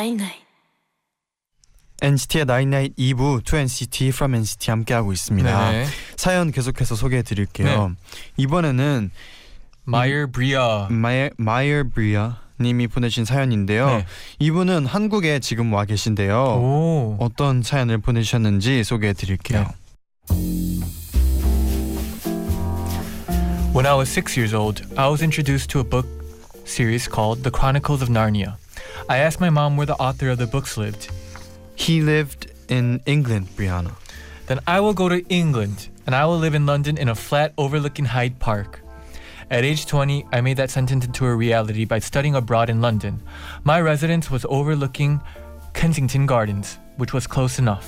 night 0.00 0.16
night 0.16 0.32
NCT의 2.00 2.46
night 2.46 2.71
night 2.71 2.96
2부 2.96 3.42
to 3.42 3.68
NCT 3.68 4.08
from 4.08 4.34
NCT 4.34 4.70
함께 4.70 4.94
하고 4.94 5.12
있습니다. 5.12 5.70
네네. 5.70 5.86
사연 6.16 6.50
계속해서 6.50 6.94
소개해 6.94 7.22
드릴게요. 7.22 7.94
이번에는 8.38 9.10
마이어 9.84 10.28
브리아. 10.28 10.86
마이 10.88 11.28
마이어 11.36 11.84
브리아 11.92 12.38
님이 12.58 12.88
보내신 12.88 13.26
사연인데요. 13.26 13.86
네. 13.88 14.06
이분은 14.38 14.86
한국에 14.86 15.38
지금 15.40 15.70
와 15.74 15.84
계신데요. 15.84 16.34
오. 16.34 17.16
어떤 17.20 17.62
사연을 17.62 17.98
보내주셨는지 17.98 18.82
소개해 18.84 19.12
드릴게요. 19.12 19.68
When 23.74 23.84
I 23.84 23.94
was 23.98 24.08
six 24.08 24.38
years 24.38 24.54
old, 24.56 24.82
I 24.96 25.10
was 25.10 25.22
introduced 25.22 25.68
to 25.72 25.80
a 25.80 25.84
book 25.84 26.08
series 26.64 27.06
called 27.06 27.42
The 27.42 27.52
Chronicles 27.54 28.00
of 28.02 28.10
Narnia. 28.10 28.59
I 29.09 29.17
asked 29.17 29.39
my 29.39 29.49
mom 29.49 29.77
where 29.77 29.85
the 29.85 29.95
author 29.95 30.29
of 30.29 30.37
the 30.37 30.47
books 30.47 30.77
lived. 30.77 31.09
He 31.75 32.01
lived 32.01 32.47
in 32.69 33.01
England, 33.05 33.47
Brianna. 33.55 33.91
Then 34.47 34.59
I 34.67 34.79
will 34.79 34.93
go 34.93 35.09
to 35.09 35.25
England 35.29 35.89
and 36.05 36.15
I 36.15 36.25
will 36.25 36.37
live 36.37 36.55
in 36.55 36.65
London 36.65 36.97
in 36.97 37.09
a 37.09 37.15
flat 37.15 37.53
overlooking 37.57 38.05
Hyde 38.05 38.39
Park. 38.39 38.81
At 39.51 39.63
age 39.63 39.85
20, 39.85 40.25
I 40.33 40.41
made 40.41 40.57
that 40.57 40.71
sentence 40.71 41.05
into 41.05 41.25
a 41.25 41.35
reality 41.35 41.85
by 41.85 41.99
studying 41.99 42.35
abroad 42.35 42.69
in 42.69 42.81
London. 42.81 43.21
My 43.63 43.79
residence 43.79 44.31
was 44.31 44.45
overlooking 44.49 45.21
Kensington 45.73 46.25
Gardens, 46.25 46.79
which 46.97 47.13
was 47.13 47.27
close 47.27 47.59
enough. 47.59 47.85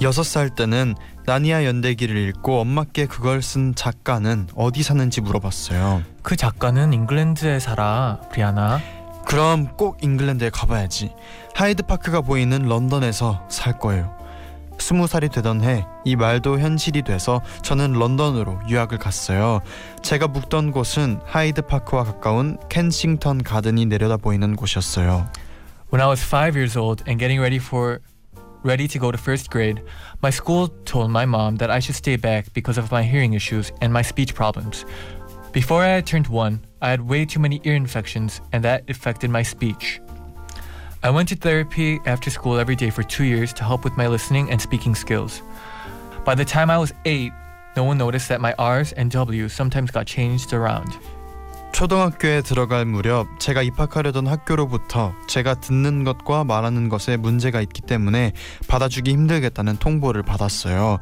여섯 0.00 0.24
살 0.24 0.50
때는 0.50 0.96
나니아 1.26 1.64
연대기를 1.64 2.16
읽고 2.16 2.60
엄마께 2.60 3.06
그걸 3.06 3.42
쓴 3.42 3.74
작가는 3.76 4.48
어디 4.56 4.82
사는지 4.82 5.20
물어봤어요. 5.20 6.02
그 6.22 6.34
작가는 6.34 6.92
잉글랜드에 6.92 7.60
살아, 7.60 8.20
브리아나. 8.32 8.80
그럼 9.27 9.67
꼭 9.75 9.97
잉글랜드에 10.01 10.49
가봐야지. 10.49 11.13
하이드 11.53 11.83
파크가 11.83 12.21
보이는 12.21 12.63
런던에서 12.63 13.45
살 13.49 13.77
거예요. 13.77 14.15
스무 14.79 15.07
살이 15.07 15.27
되던 15.27 15.61
해 15.63 15.83
이 16.07 16.15
말도 16.15 16.59
현실이 16.59 17.01
돼서 17.01 17.41
저는 17.63 17.91
런던으로 17.91 18.61
유학을 18.69 18.97
갔어요. 18.97 19.59
제가 20.01 20.29
묵던 20.29 20.71
곳은 20.71 21.19
하이드 21.25 21.63
파크와 21.63 22.05
가까운 22.05 22.57
켄싱턴 22.69 23.43
가든이 23.43 23.87
내려다 23.87 24.15
보이는 24.15 24.55
곳이었어요. 24.55 25.27
When 25.91 26.01
I 26.01 26.07
was 26.07 26.23
five 26.23 26.55
years 26.57 26.77
old 26.77 27.03
and 27.09 27.19
getting 27.19 27.41
ready 27.41 27.57
for 27.57 27.99
ready 28.63 28.87
to 28.87 28.99
go 29.01 29.11
to 29.11 29.19
first 29.19 29.49
grade, 29.51 29.83
my 30.23 30.31
school 30.31 30.69
told 30.85 31.11
my 31.11 31.25
mom 31.25 31.57
that 31.57 31.69
I 31.69 31.79
should 31.79 31.97
stay 31.97 32.15
back 32.15 32.53
because 32.53 32.79
of 32.79 32.89
my 32.89 33.03
hearing 33.03 33.33
issues 33.35 33.73
and 33.81 33.91
my 33.91 34.03
speech 34.03 34.33
problems. 34.33 34.85
Before 35.52 35.82
I 35.82 35.88
had 35.88 36.06
turned 36.06 36.28
one, 36.28 36.60
I 36.80 36.90
had 36.90 37.00
way 37.00 37.24
too 37.26 37.40
many 37.40 37.60
ear 37.64 37.74
infections 37.74 38.40
and 38.52 38.64
that 38.64 38.88
affected 38.88 39.30
my 39.30 39.42
speech. 39.42 40.00
I 41.02 41.10
went 41.10 41.28
to 41.30 41.36
therapy 41.36 42.00
after 42.06 42.30
school 42.30 42.58
every 42.58 42.76
day 42.76 42.90
for 42.90 43.02
two 43.02 43.24
years 43.24 43.52
to 43.54 43.64
help 43.64 43.84
with 43.84 43.96
my 43.96 44.06
listening 44.06 44.50
and 44.50 44.60
speaking 44.60 44.94
skills. 44.94 45.42
By 46.24 46.34
the 46.34 46.44
time 46.44 46.70
I 46.70 46.78
was 46.78 46.92
eight, 47.04 47.32
no 47.76 47.84
one 47.84 47.98
noticed 47.98 48.28
that 48.28 48.40
my 48.40 48.54
R's 48.58 48.92
and 48.92 49.10
W's 49.10 49.52
sometimes 49.52 49.90
got 49.90 50.06
changed 50.06 50.52
around. 50.52 50.96
초등학교에 51.72 52.42
들어갈 52.42 52.84
무렵 52.84 53.26
제가 53.40 53.62
입학하려던 53.62 54.26
학교로부터 54.26 55.14
제가 55.26 55.54
듣는 55.54 56.04
것과 56.04 56.44
말하는 56.44 56.88
것에 56.88 57.16
문제가 57.16 57.62
있기 57.62 57.80
때문에 57.80 58.32
받아주기 58.68 59.10
힘들겠다는 59.10 59.78
통보를 59.78 60.22
받았어요. 60.22 60.98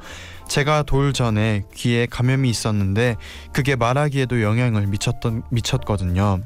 제가 0.48 0.84
돌 0.84 1.12
전에 1.14 1.64
귀에 1.74 2.06
감염이 2.06 2.50
있었는데 2.50 3.16
그게 3.52 3.76
말하기에도 3.76 4.42
영향을 4.42 4.88
미쳤던 4.88 5.44
미쳤거든요. 5.50 6.40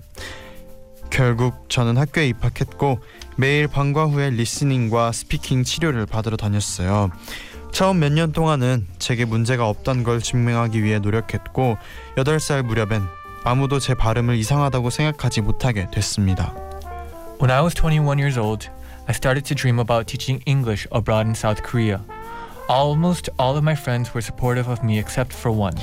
결국 1.09 1.65
저는 1.69 1.97
학교에 1.97 2.27
입학했고 2.27 2.99
매일 3.35 3.67
방과 3.67 4.05
후에 4.05 4.29
listening과 4.29 5.11
speaking 5.11 5.63
치료를 5.63 6.05
받으러 6.05 6.37
다녔어요. 6.37 7.09
처음 7.71 7.99
몇 7.99 8.11
년 8.13 8.31
동안은 8.31 8.87
제게 8.99 9.25
문제가 9.25 9.67
없던 9.67 10.03
걸 10.03 10.21
증명하기 10.21 10.83
위해 10.83 10.99
노력했고 10.99 11.77
8살 12.17 12.63
무렵엔 12.63 13.03
아무도 13.43 13.79
제 13.79 13.93
발음을 13.93 14.35
이상하다고 14.35 14.89
생각하지 14.89 15.41
못하게 15.41 15.87
됐습니다. 15.91 16.53
When 17.41 17.51
I 17.51 17.61
was 17.61 17.73
21 17.75 18.17
years 18.19 18.37
old, 18.39 18.67
I 19.07 19.13
started 19.13 19.45
to 19.47 19.55
dream 19.55 19.79
about 19.79 20.05
teaching 20.07 20.43
English 20.45 20.87
abroad 20.91 21.25
in 21.27 21.33
South 21.35 21.61
Korea. 21.63 21.99
Almost 22.69 23.29
all 23.39 23.57
of 23.57 23.63
my 23.63 23.73
friends 23.73 24.13
were 24.13 24.21
supportive 24.21 24.67
of 24.67 24.83
me 24.83 24.99
except 24.99 25.33
for 25.33 25.49
one. 25.49 25.73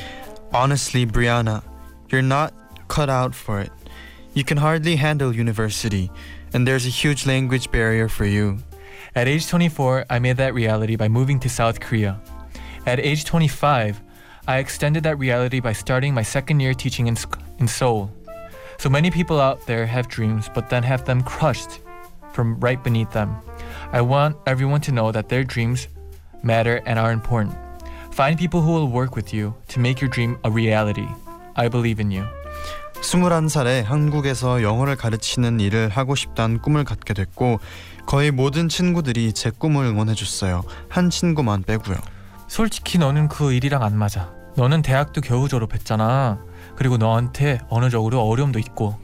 Honestly, 0.54 1.04
Brianna, 1.04 1.64
you're 2.10 2.22
not 2.22 2.54
cut 2.86 3.10
out 3.10 3.34
for 3.34 3.58
it. 3.58 3.72
You 4.34 4.44
can 4.44 4.56
hardly 4.56 4.94
handle 4.94 5.34
university, 5.34 6.12
and 6.52 6.64
there's 6.64 6.86
a 6.86 6.88
huge 6.88 7.26
language 7.26 7.72
barrier 7.72 8.08
for 8.08 8.24
you. 8.24 8.58
At 9.16 9.26
age 9.26 9.48
24, 9.48 10.06
I 10.08 10.20
made 10.20 10.36
that 10.36 10.54
reality 10.54 10.94
by 10.94 11.08
moving 11.08 11.40
to 11.40 11.48
South 11.48 11.80
Korea. 11.80 12.20
At 12.86 13.00
age 13.00 13.24
25, 13.24 14.00
I 14.46 14.58
extended 14.58 15.02
that 15.02 15.18
reality 15.18 15.58
by 15.58 15.72
starting 15.72 16.14
my 16.14 16.22
second 16.22 16.60
year 16.60 16.72
teaching 16.72 17.08
in, 17.08 17.16
in 17.58 17.66
Seoul. 17.66 18.12
So 18.78 18.88
many 18.88 19.10
people 19.10 19.40
out 19.40 19.66
there 19.66 19.86
have 19.86 20.06
dreams, 20.06 20.48
but 20.54 20.70
then 20.70 20.84
have 20.84 21.04
them 21.04 21.24
crushed 21.24 21.80
from 22.32 22.60
right 22.60 22.80
beneath 22.84 23.10
them. 23.10 23.34
I 23.90 24.02
want 24.02 24.36
everyone 24.46 24.82
to 24.82 24.92
know 24.92 25.10
that 25.10 25.28
their 25.28 25.42
dreams 25.42 25.88
matter 26.46 26.80
and 26.86 26.98
are 26.98 27.12
important. 27.12 27.56
Find 28.12 28.38
people 28.38 28.62
who 28.62 28.72
will 28.72 28.88
work 28.88 29.16
with 29.16 29.34
you 29.34 29.54
to 29.68 29.80
make 29.80 30.00
your 30.00 30.08
dream 30.08 30.38
a 30.44 30.50
reality. 30.50 31.08
I 31.56 31.68
believe 31.68 32.00
in 32.00 32.12
you. 32.12 32.24
21살에 33.02 33.82
한국에서 33.82 34.62
영어를 34.62 34.96
가르치는 34.96 35.60
일을 35.60 35.90
하고 35.90 36.14
싶다는 36.14 36.60
꿈을 36.62 36.84
갖게 36.84 37.12
됐고 37.12 37.60
거의 38.06 38.30
모든 38.30 38.68
친구들이 38.68 39.32
제 39.32 39.50
꿈을 39.50 39.84
응원해 39.84 40.14
줬어요. 40.14 40.62
한 40.88 41.10
친구만 41.10 41.62
빼고요. 41.62 41.96
솔직히 42.48 42.98
너는 42.98 43.28
그 43.28 43.52
일이랑 43.52 43.82
안 43.82 43.96
맞아. 43.96 44.32
너는 44.56 44.82
대학도 44.82 45.20
겨우 45.20 45.48
졸업했잖아. 45.48 46.38
그리고 46.76 46.96
너한테 46.96 47.60
언어적으로 47.68 48.22
어려움도 48.22 48.58
있고. 48.60 48.98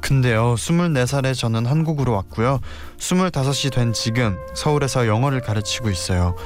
근데요, 0.00 0.54
24살에 0.54 1.34
저는 1.34 1.66
한국으로 1.66 2.12
왔고요. 2.12 2.60
25이 2.98 3.72
된 3.72 3.92
지금 3.92 4.36
서울에서 4.54 5.06
영어를 5.06 5.40
가르치고 5.40 5.90
있어요. 5.90 6.36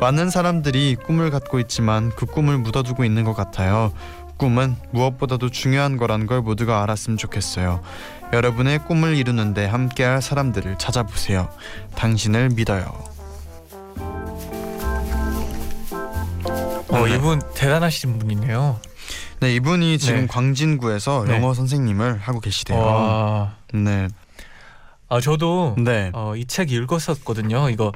많은 0.00 0.30
사람들이 0.30 0.96
꿈을 0.96 1.30
갖고 1.30 1.58
있지만 1.60 2.10
그 2.16 2.24
꿈을 2.26 2.58
묻어두고 2.58 3.04
있는 3.04 3.24
것 3.24 3.34
같아요. 3.34 3.92
꿈은 4.38 4.76
무엇보다도 4.92 5.50
중요한 5.50 5.98
거란 5.98 6.26
걸 6.26 6.40
모두가 6.40 6.82
알았으면 6.82 7.18
좋겠어요. 7.18 7.82
여러분의 8.32 8.78
꿈을 8.86 9.16
이루는데 9.16 9.66
함께할 9.66 10.22
사람들을 10.22 10.78
찾아보세요. 10.78 11.50
당신을 11.96 12.50
믿어요. 12.50 12.86
어, 16.88 17.06
네. 17.06 17.14
이분 17.16 17.40
대단하신 17.54 18.18
분이네요. 18.18 18.80
네, 19.40 19.54
이분이 19.54 19.98
지금 19.98 20.22
네. 20.22 20.26
광진구에서 20.26 21.24
네. 21.26 21.34
영어 21.36 21.52
선생님을 21.54 22.18
하고 22.18 22.40
계시대요. 22.40 22.78
와. 22.78 23.52
네, 23.72 24.08
아, 25.08 25.20
저도 25.20 25.76
네, 25.78 26.10
어, 26.14 26.34
이 26.36 26.46
책 26.46 26.72
읽었었거든요. 26.72 27.68
이거 27.70 27.92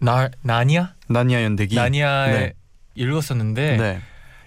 나 0.00 0.28
나니아? 0.42 0.94
나니아 1.08 1.42
연대기. 1.42 1.74
나니아에 1.74 2.30
네. 2.32 2.52
읽었었는데 2.94 3.76
네, 3.76 4.00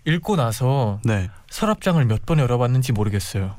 읽고 0.05 0.35
나서 0.35 0.99
네. 1.03 1.29
서랍장을 1.49 2.03
몇 2.05 2.25
번 2.25 2.39
열어봤는지 2.39 2.91
모르겠어요. 2.93 3.55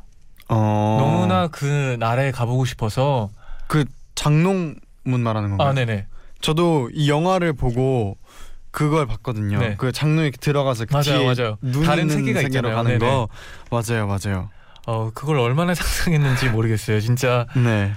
어, 0.49 0.97
너무나 1.01 1.49
그 1.49 1.97
나라에 1.99 2.31
가보고 2.31 2.65
싶어서 2.65 3.31
장롱문 4.15 4.77
말하는 5.23 5.51
건가요? 5.51 5.69
아 5.69 5.73
네네 5.73 6.07
저도 6.41 6.91
이 6.93 7.09
영화를 7.09 7.53
보고 7.53 8.17
그걸 8.71 9.07
봤거든요. 9.07 9.59
네. 9.59 9.75
그 9.77 9.93
장롱에 9.93 10.31
들어가서 10.41 10.87
그 10.87 10.95
맞아요, 10.95 11.25
맞아요. 11.27 11.59
눈 11.61 11.85
다른 11.85 12.09
세계가 12.09 12.41
있잖아요. 12.43 12.75
가는 12.77 12.99
네네. 12.99 13.11
거 13.11 13.29
맞아요, 13.71 14.07
맞아요. 14.07 14.51
어 14.87 15.11
그걸 15.15 15.39
얼마나 15.39 15.75
상상했는지 15.75 16.49
모르겠어요. 16.49 17.01
진짜 17.01 17.47
네. 17.57 17.93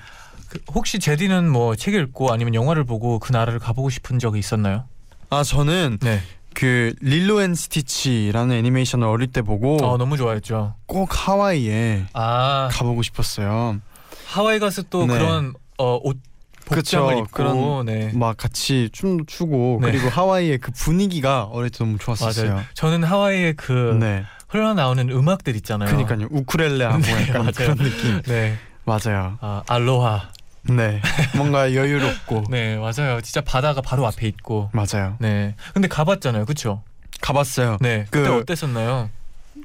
그, 0.65 0.71
혹시 0.73 0.99
재디는 0.99 1.49
뭐 1.49 1.75
책 1.75 1.93
읽고 1.93 2.31
아니면 2.31 2.53
영화를 2.55 2.83
보고 2.83 3.19
그 3.19 3.31
나라를 3.31 3.59
가보고 3.59 3.89
싶은 3.89 4.19
적이 4.19 4.39
있었나요? 4.39 4.85
아 5.29 5.43
저는 5.43 5.97
네. 6.01 6.21
그 6.53 6.93
Lilo 7.01 7.41
and 7.41 7.53
Stitch라는 7.53 8.55
애니메이션을 8.55 9.05
어릴 9.07 9.27
때 9.27 9.41
보고 9.41 9.77
어 9.85 9.97
너무 9.97 10.15
좋아했죠. 10.17 10.75
꼭 10.85 11.09
하와이에 11.11 12.05
아 12.13 12.69
가보고 12.71 13.01
싶었어요. 13.03 13.79
하와이 14.27 14.59
가서 14.59 14.83
또 14.89 15.05
네. 15.05 15.13
그런 15.17 15.53
어 15.77 15.99
옷 16.03 16.17
복장을 16.65 17.07
그쵸, 17.13 17.19
입고 17.19 17.31
그런- 17.31 17.85
네. 17.85 18.11
막 18.13 18.35
같이 18.37 18.89
춤도 18.91 19.25
추고 19.27 19.79
네. 19.83 19.91
그리고 19.91 20.09
하와이의 20.09 20.57
그 20.57 20.71
분위기가 20.71 21.43
어릴 21.43 21.69
때 21.69 21.77
너무 21.83 21.97
좋았었어요. 21.99 22.53
맞아요. 22.53 22.65
저는 22.73 23.03
하와이의 23.03 23.53
그 23.55 23.97
네. 23.99 24.23
흘러나오는 24.47 25.09
음악들 25.11 25.55
있잖아요. 25.57 25.89
그러니까요. 25.89 26.27
우쿨렐레하고 26.31 26.97
네, 27.03 27.21
약간 27.27 27.41
맞아요. 27.43 27.51
그런 27.53 27.77
느낌. 27.77 28.21
네. 28.23 28.57
맞아요. 28.85 29.37
아, 29.41 29.61
알로하. 29.67 30.29
네. 30.69 31.01
뭔가 31.35 31.73
여유롭고. 31.73 32.45
네, 32.51 32.77
맞아요. 32.77 33.21
진짜 33.21 33.41
바다가 33.41 33.81
바로 33.81 34.05
앞에 34.07 34.27
있고. 34.27 34.69
맞아요. 34.73 35.15
네. 35.19 35.55
근데 35.73 35.87
가봤잖아요. 35.87 36.45
그쵸? 36.45 36.83
가봤어요. 37.21 37.77
네. 37.81 38.05
그때 38.09 38.29
그- 38.29 38.35
어땠었나요? 38.37 39.09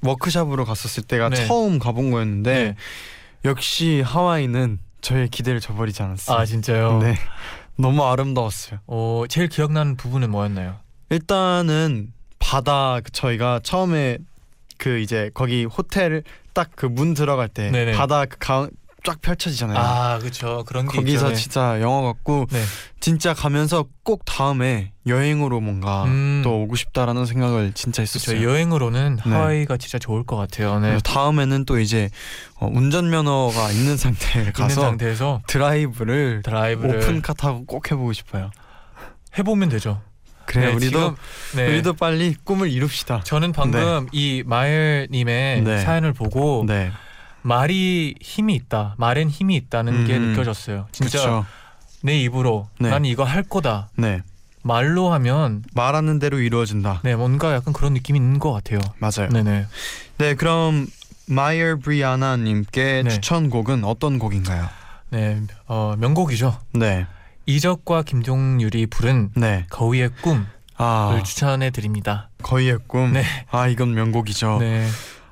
워크샵으로 0.02 0.64
갔었을 0.64 1.02
때가 1.02 1.28
네. 1.30 1.46
처음 1.46 1.78
가본 1.78 2.10
거였는데 2.12 2.52
네. 2.64 2.76
역시 3.44 4.02
하와이는 4.04 4.78
저의 5.00 5.28
기대를 5.28 5.60
저버리지 5.60 6.02
않았어요. 6.02 6.36
아, 6.38 6.44
진짜요? 6.44 6.98
네. 7.02 7.16
너무 7.76 8.04
아름다웠어요. 8.04 8.80
어, 8.86 9.24
제일 9.28 9.48
기억나는 9.48 9.96
부분은 9.96 10.30
뭐였나요? 10.30 10.76
일단은 11.08 12.12
바다 12.38 13.00
그 13.02 13.10
저희가 13.10 13.60
처음에 13.62 14.18
그 14.78 14.98
이제 14.98 15.30
거기 15.34 15.64
호텔 15.64 16.22
딱 16.52 16.70
그 16.76 16.86
문 16.86 17.14
들어갈 17.14 17.48
때 17.48 17.70
네네. 17.70 17.92
바다 17.92 18.24
그 18.26 18.70
쫙 19.04 19.20
펼쳐지잖아요. 19.20 19.78
아, 19.78 20.18
그쵸. 20.18 20.64
그런 20.66 20.86
게 20.86 20.96
거기서 20.96 21.26
있죠. 21.26 21.28
네. 21.28 21.34
진짜 21.34 21.80
영화 21.80 22.02
같고 22.02 22.46
네. 22.50 22.62
진짜 23.00 23.34
가면서 23.34 23.86
꼭 24.02 24.24
다음에 24.24 24.92
여행으로 25.06 25.60
뭔가 25.60 26.04
음. 26.04 26.42
또 26.44 26.62
오고 26.62 26.76
싶다라는 26.76 27.26
생각을 27.26 27.72
진짜 27.74 28.02
그쵸. 28.02 28.18
했었어요. 28.18 28.48
여행으로는 28.48 29.18
네. 29.24 29.30
하와이가 29.30 29.76
진짜 29.76 29.98
좋을 29.98 30.24
것 30.24 30.36
같아요. 30.36 30.78
네. 30.80 30.98
다음에는 31.02 31.64
또 31.64 31.78
이제 31.78 32.10
어, 32.56 32.68
운전면허가 32.72 33.72
있는 33.72 33.96
상태에 33.96 34.42
있는 34.42 34.52
가서 34.52 34.82
상태에서 34.82 35.42
드라이브를 35.46 36.42
드라이브를 36.44 36.96
오픈카 36.96 37.34
타고 37.34 37.64
꼭 37.64 37.90
해보고 37.90 38.12
싶어요. 38.12 38.50
해보면 39.38 39.68
되죠. 39.68 40.02
그래 40.46 40.66
네, 40.66 40.72
우리도 40.72 40.98
지금, 40.98 41.16
네. 41.54 41.68
우리도 41.68 41.92
빨리 41.92 42.34
꿈을 42.42 42.70
이룹시다. 42.70 43.20
저는 43.22 43.52
방금 43.52 44.08
이 44.10 44.42
마엘님의 44.44 45.62
네. 45.62 45.80
사연을 45.80 46.12
보고 46.12 46.64
네, 46.66 46.90
말이 47.42 48.14
힘이 48.20 48.54
있다. 48.54 48.94
말엔 48.98 49.30
힘이 49.30 49.56
있다는 49.56 50.04
게 50.06 50.16
음. 50.16 50.30
느껴졌어요. 50.30 50.86
진짜 50.92 51.18
그렇죠. 51.20 51.46
내 52.02 52.18
입으로 52.20 52.68
네. 52.78 52.90
난 52.90 53.04
이거 53.04 53.24
할 53.24 53.42
거다. 53.42 53.88
네, 53.96 54.22
말로 54.62 55.12
하면 55.12 55.62
말하는 55.74 56.18
대로 56.18 56.38
이루어진다. 56.38 57.00
네 57.04 57.16
뭔가 57.16 57.54
약간 57.54 57.72
그런 57.72 57.94
느낌이 57.94 58.18
있는 58.18 58.38
것 58.38 58.52
같아요. 58.52 58.80
맞아요. 58.98 59.30
네네. 59.30 59.66
네, 60.18 60.34
그럼 60.34 60.86
마이어 61.26 61.76
브리아나님께 61.76 63.02
네. 63.04 63.10
추천곡은 63.10 63.84
어떤 63.84 64.18
곡인가요? 64.18 64.68
네, 65.10 65.40
어, 65.66 65.94
명곡이죠. 65.98 66.58
네, 66.72 67.06
이적과 67.46 68.02
김동률이 68.02 68.86
부른 68.86 69.30
네, 69.34 69.66
거위의 69.70 70.10
꿈을 70.22 70.46
아 70.76 71.20
추천해 71.24 71.70
드립니다. 71.70 72.30
거위의 72.42 72.78
꿈. 72.86 73.12
네. 73.12 73.24
아 73.50 73.66
이건 73.68 73.94
명곡이죠. 73.94 74.58
네, 74.60 74.88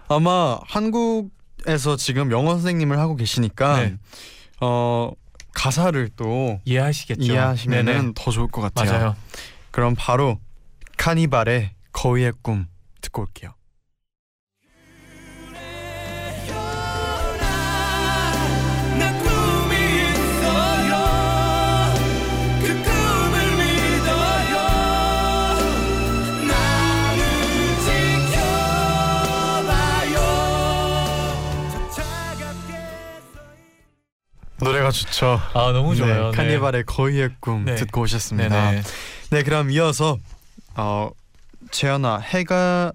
아마 0.09 0.59
한국 0.67 1.31
에서 1.67 1.97
지금 1.97 2.31
영어 2.31 2.53
선생님을 2.53 2.99
하고 2.99 3.17
계시니까 3.17 3.81
네. 3.81 3.97
어 4.61 5.11
가사를 5.55 6.09
또 6.17 6.61
이해하시겠죠. 6.65 7.23
이해하시면은 7.23 7.93
네네. 7.93 8.13
더 8.15 8.31
좋을 8.31 8.49
것 8.49 8.61
같아요. 8.61 8.93
맞아요. 8.93 9.17
그럼 9.71 9.95
바로 9.97 10.39
카니발의 10.97 11.73
거위의 11.93 12.33
꿈 12.43 12.67
듣고 13.01 13.23
올게요. 13.23 13.55
좋죠. 34.91 35.41
아 35.55 35.73
너무 35.73 35.95
좋아요. 35.97 36.31
네, 36.31 36.37
카니발의 36.37 36.85
거위의 36.85 37.31
꿈 37.41 37.65
네. 37.65 37.75
듣고 37.75 38.01
네. 38.01 38.05
오셨습니다. 38.05 38.71
네네. 38.71 38.83
네, 39.31 39.43
그럼 39.43 39.71
이어서 39.71 40.19
어 40.75 41.11
재현아 41.71 42.19
해가 42.19 42.93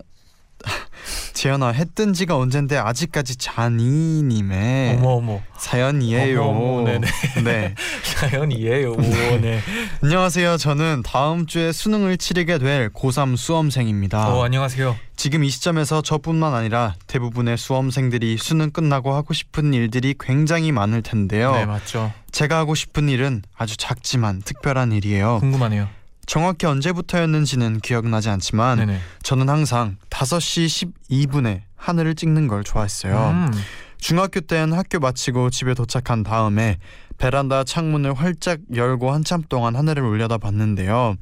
재현아 1.44 1.72
해뜬 1.72 2.14
지가 2.14 2.38
언젠데 2.38 2.78
아직까지 2.78 3.36
자니님의 3.36 4.96
어머 4.96 5.10
어머. 5.10 5.42
사연이에요. 5.58 6.42
어머, 6.42 6.60
어머, 6.78 6.84
네네. 6.90 7.08
네. 7.44 7.76
사연이에요. 8.16 8.94
오, 8.94 8.98
네. 9.42 9.60
안녕하세요. 10.02 10.56
저는 10.56 11.04
다음 11.06 11.46
주에 11.46 11.74
수능을 11.74 12.18
치르게 12.18 12.60
될 12.60 12.90
고3 12.92 13.36
수험생입니다. 13.36 14.34
어 14.34 14.46
안녕하세요. 14.46 14.96
지금 15.18 15.44
이 15.44 15.50
시점에서 15.50 16.02
저뿐만 16.02 16.54
아니라 16.54 16.96
대부분의 17.08 17.58
수험생들이 17.58 18.38
수능 18.38 18.72
끝나고 18.72 19.14
하고 19.14 19.34
싶은 19.34 19.74
일들이 19.74 20.16
굉장히 20.18 20.72
많을 20.72 21.02
텐데요. 21.02 21.54
네 21.56 21.66
맞죠. 21.66 22.14
제가 22.32 22.58
하고 22.58 22.74
싶은 22.74 23.10
일은 23.10 23.42
아주 23.58 23.76
작지만 23.76 24.42
특별한 24.42 24.94
일이에요. 24.94 25.40
궁금하네요. 25.42 25.90
정확히 26.26 26.66
언제부터였는지는 26.66 27.80
기억나지 27.82 28.30
않지만 28.30 28.80
네네. 28.80 29.00
저는 29.24 29.50
항상 29.50 29.98
5시 30.10 30.92
12분에 31.10 31.62
하늘을 31.76 32.16
찍는 32.16 32.48
걸 32.48 32.64
좋아했어요. 32.64 33.30
음, 33.32 33.52
중학교 33.98 34.40
때는 34.40 34.78
학교 34.78 35.00
마치고 35.00 35.50
집에 35.50 35.74
도착한 35.74 36.24
다음에 36.24 36.78
베란다 37.18 37.64
창문을 37.64 38.14
활짝 38.14 38.60
열고 38.74 39.12
한참 39.12 39.44
동안 39.48 39.76
하늘을 39.76 40.04
올려다 40.04 40.38
봤는데요. 40.38 41.16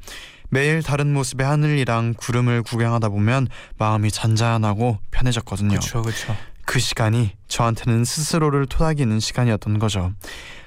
매일 0.50 0.82
다른 0.82 1.12
모습의 1.12 1.46
하늘이랑 1.46 2.14
구름을 2.16 2.62
구경하다 2.62 3.08
보면 3.08 3.48
마음이 3.78 4.10
잔잔하고 4.10 4.98
편해졌거든요. 5.10 5.70
그렇죠, 5.70 6.02
그렇죠. 6.02 6.36
그 6.64 6.78
시간이 6.78 7.32
저한테는 7.48 8.04
스스로를 8.04 8.66
토닥이는 8.66 9.18
시간이었던 9.18 9.78
거죠. 9.78 10.12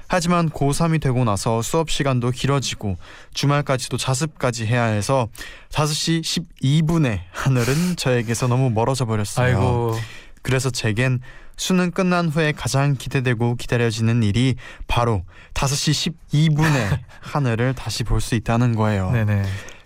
하지만 0.08 0.50
고3이 0.50 1.02
되고 1.02 1.24
나서 1.24 1.62
수업 1.62 1.90
시간도 1.90 2.32
길어지고 2.32 2.98
주말까지도 3.34 3.98
자습까지 3.98 4.66
해야 4.66 4.84
해서 4.84 5.28
5시 5.72 6.24
12분에 6.24 7.22
하늘은 7.32 7.96
저에게서 7.98 8.48
너무 8.48 8.70
멀어져 8.70 9.06
버렸어요. 9.06 9.58
아이고, 9.58 9.96
그래서 10.42 10.70
제겐 10.70 11.22
수능 11.58 11.92
끝난 11.92 12.28
후에 12.28 12.52
가장 12.52 12.96
기대되고 12.96 13.56
기다려지는 13.56 14.24
일이 14.24 14.56
바로 14.88 15.24
5시 15.54 16.14
12분에 16.32 17.00
하늘을 17.22 17.74
다시 17.74 18.04
볼 18.04 18.20
수 18.20 18.36
있다는 18.36 18.76
거예요. 18.76 19.12
네네. 19.12 19.44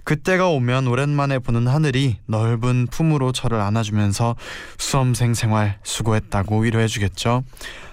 그때가 0.10 0.50
오면 0.50 0.88
오랜만에 0.88 1.38
보는 1.38 1.68
하늘이 1.68 2.18
넓은 2.26 2.88
품으로 2.90 3.32
저를 3.32 3.60
안아주면서 3.60 4.36
수험생 4.80 5.36
생활 5.36 5.78
수고했다고 5.84 6.62
위로해주겠죠. 6.62 7.44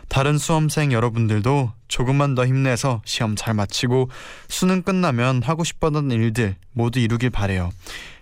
다른 0.09 0.39
수험생 0.39 0.93
여러분들도 0.93 1.73
조금만 1.89 2.35
더 2.35 2.47
힘내서 2.47 3.03
시험 3.05 3.37
잘 3.37 3.53
마치고 3.53 4.09
수능 4.49 4.81
끝나면 4.81 5.43
하고 5.43 5.63
싶었던 5.63 6.11
일들 6.11 6.57
모두 6.73 7.01
이루길 7.01 7.29
바래요. 7.29 7.69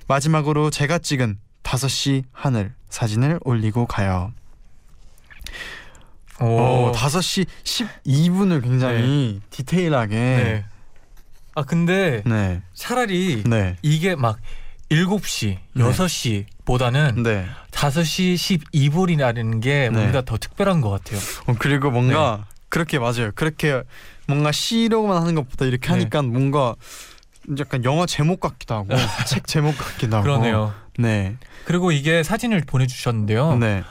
마지막으로 0.08 0.70
제가 0.70 0.98
찍은 0.98 1.38
5시 1.62 2.24
하늘 2.32 2.74
사진을 2.88 3.38
올리고 3.44 3.86
가요. 3.86 4.32
오, 6.40 6.46
오, 6.46 6.92
5시 6.92 7.46
12분을 7.62 8.60
굉장히 8.60 9.40
디테일하게 9.50 10.16
네. 10.16 10.64
아 11.54 11.62
근데 11.62 12.22
네. 12.26 12.62
차라리 12.74 13.42
네. 13.44 13.76
이게 13.82 14.14
막 14.16 14.38
7시, 14.90 15.58
네. 15.74 15.84
6시보다는 15.84 17.22
네. 17.22 17.46
5시 17.70 18.60
12분이라는 18.72 19.62
게 19.62 19.90
네. 19.92 20.04
우리가 20.04 20.22
더 20.22 20.36
특별한 20.36 20.80
것 20.80 20.90
같아요. 20.90 21.20
어, 21.46 21.54
그리고 21.58 21.90
뭔가 21.90 22.38
네. 22.40 22.44
그렇게 22.68 22.98
맞아요. 22.98 23.30
그렇게 23.34 23.82
뭔가 24.26 24.52
시로만 24.52 25.20
하는 25.20 25.34
것보다 25.34 25.64
이렇게 25.64 25.88
네. 25.88 25.92
하니까 25.94 26.22
뭔가 26.22 26.74
약간 27.58 27.84
영화 27.84 28.06
제목 28.06 28.40
같기도 28.40 28.74
하고 28.74 28.88
책 29.26 29.46
제목 29.46 29.76
같기도 29.76 30.16
하고. 30.16 30.24
그러네요. 30.24 30.74
네. 30.98 31.36
그리고 31.64 31.92
이게 31.92 32.22
사진을 32.22 32.62
보내주셨는데요. 32.66 33.56
네. 33.56 33.82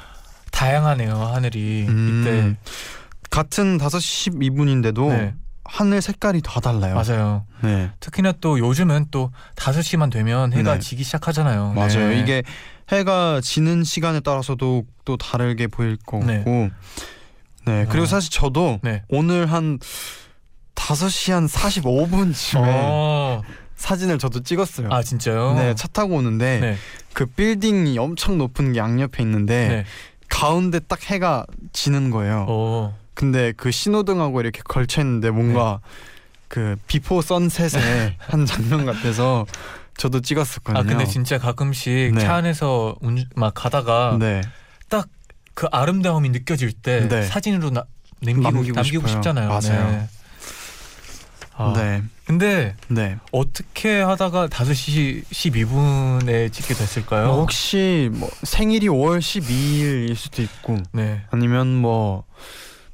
다양하네요 0.52 1.16
하늘이 1.16 1.86
음, 1.90 2.56
같은 3.32 3.78
5시 3.80 4.40
12분인데도 4.40 5.08
이때. 5.08 5.18
네, 5.18 5.34
하늘 5.66 6.02
색깔이 6.02 6.42
다 6.42 6.60
달라요. 6.60 6.96
맞아요. 6.96 7.46
네. 7.62 7.90
특히나 8.00 8.34
또 8.42 8.60
요즘은 8.60 9.08
또 9.12 9.32
5시만 9.56 10.12
되면 10.12 10.52
해가 10.54 10.76
네. 10.76 10.80
지기 10.80 11.04
시작하잖아요. 11.04 11.74
맞아요. 11.74 12.10
네. 12.10 12.20
이게 12.20 12.44
해가 12.92 13.40
지는 13.42 13.84
시간에 13.84 14.20
따라서도 14.20 14.84
또 15.06 15.18
다르게 15.18 15.68
보일 15.68 15.98
거고. 15.98 16.26
네. 16.26 16.44
네. 17.66 17.86
그리고 17.90 18.04
어. 18.04 18.06
사실 18.06 18.30
저도 18.30 18.80
네. 18.84 19.04
오늘 19.10 19.46
한 19.46 19.80
5시 20.76 21.32
한 21.32 21.48
45분쯤에 21.48 22.62
어. 22.66 23.42
사진을 23.76 24.18
저도 24.18 24.44
찍었어요. 24.44 24.90
아 24.92 25.02
진짜요? 25.02 25.56
네, 25.56 25.76
차 25.76 25.88
타고 25.88 26.16
오는데 26.16 26.60
네. 26.60 26.78
그 27.14 27.26
빌딩이 27.26 27.98
엄청 27.98 28.38
높은 28.38 28.74
게 28.74 28.80
양옆에 28.80 29.24
있는데 29.24 29.68
네. 29.68 29.86
가운데 30.30 30.80
딱 30.80 31.10
해가 31.10 31.46
지는 31.74 32.10
거예요. 32.10 32.46
어. 32.48 32.98
근데 33.14 33.54
그 33.56 33.72
신호등하고 33.72 34.42
이렇게 34.42 34.62
걸쳐 34.64 35.02
있는데 35.02 35.30
뭔가 35.30 35.80
네. 35.84 35.90
그 36.48 36.76
Before 36.88 37.22
Sunset의 37.22 38.16
한 38.20 38.46
장면 38.46 38.86
같아서 38.86 39.46
저도 39.98 40.22
찍었었거든요. 40.22 40.80
아 40.80 40.84
근데 40.84 41.06
진짜 41.06 41.38
가끔씩 41.38 42.14
네. 42.16 42.22
차 42.22 42.36
안에서 42.36 42.96
운, 43.02 43.24
막 43.36 43.54
가다가 43.54 44.18
네. 44.20 44.42
그 45.54 45.68
아름다움이 45.72 46.30
느껴질 46.30 46.74
때 46.74 47.08
네. 47.08 47.24
사진으로 47.24 47.70
나, 47.70 47.86
남기고 48.22 48.52
남기고 48.52 48.76
남기고. 48.76 49.08
싶잖아요. 49.08 49.50
맞아요. 49.50 49.92
네. 49.92 50.10
아, 51.56 51.74
네. 51.76 52.02
근데 52.26 52.76
네. 52.88 53.18
어떻게 53.32 54.02
하다가 54.02 54.48
5시 54.48 55.26
12분에 55.26 56.52
찍게 56.52 56.74
됐을까요? 56.74 57.28
뭐 57.28 57.42
혹시 57.42 58.10
뭐 58.14 58.30
생일이 58.42 58.88
5월 58.88 59.20
12일일 59.20 60.16
수도 60.16 60.42
있고 60.42 60.82
네. 60.92 61.22
아니면 61.30 61.76
뭐 61.76 62.24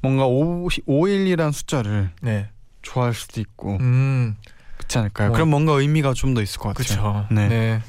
뭔가 0.01 0.25
5, 0.27 0.67
5일이란 0.88 1.51
숫자를 1.51 2.12
네. 2.21 2.49
좋아할 2.81 3.13
수도 3.13 3.41
있고 3.41 3.77
음. 3.81 4.35
그렇지 4.77 4.97
않을까요? 4.97 5.27
뭐. 5.29 5.35
그럼 5.35 5.49
뭔가 5.49 5.73
의미가 5.73 6.13
좀 6.13 6.33
더 6.33 6.41
있을 6.41 6.59
것 6.59 6.73
같아요. 6.73 7.27
네. 7.31 7.47
네. 7.47 7.81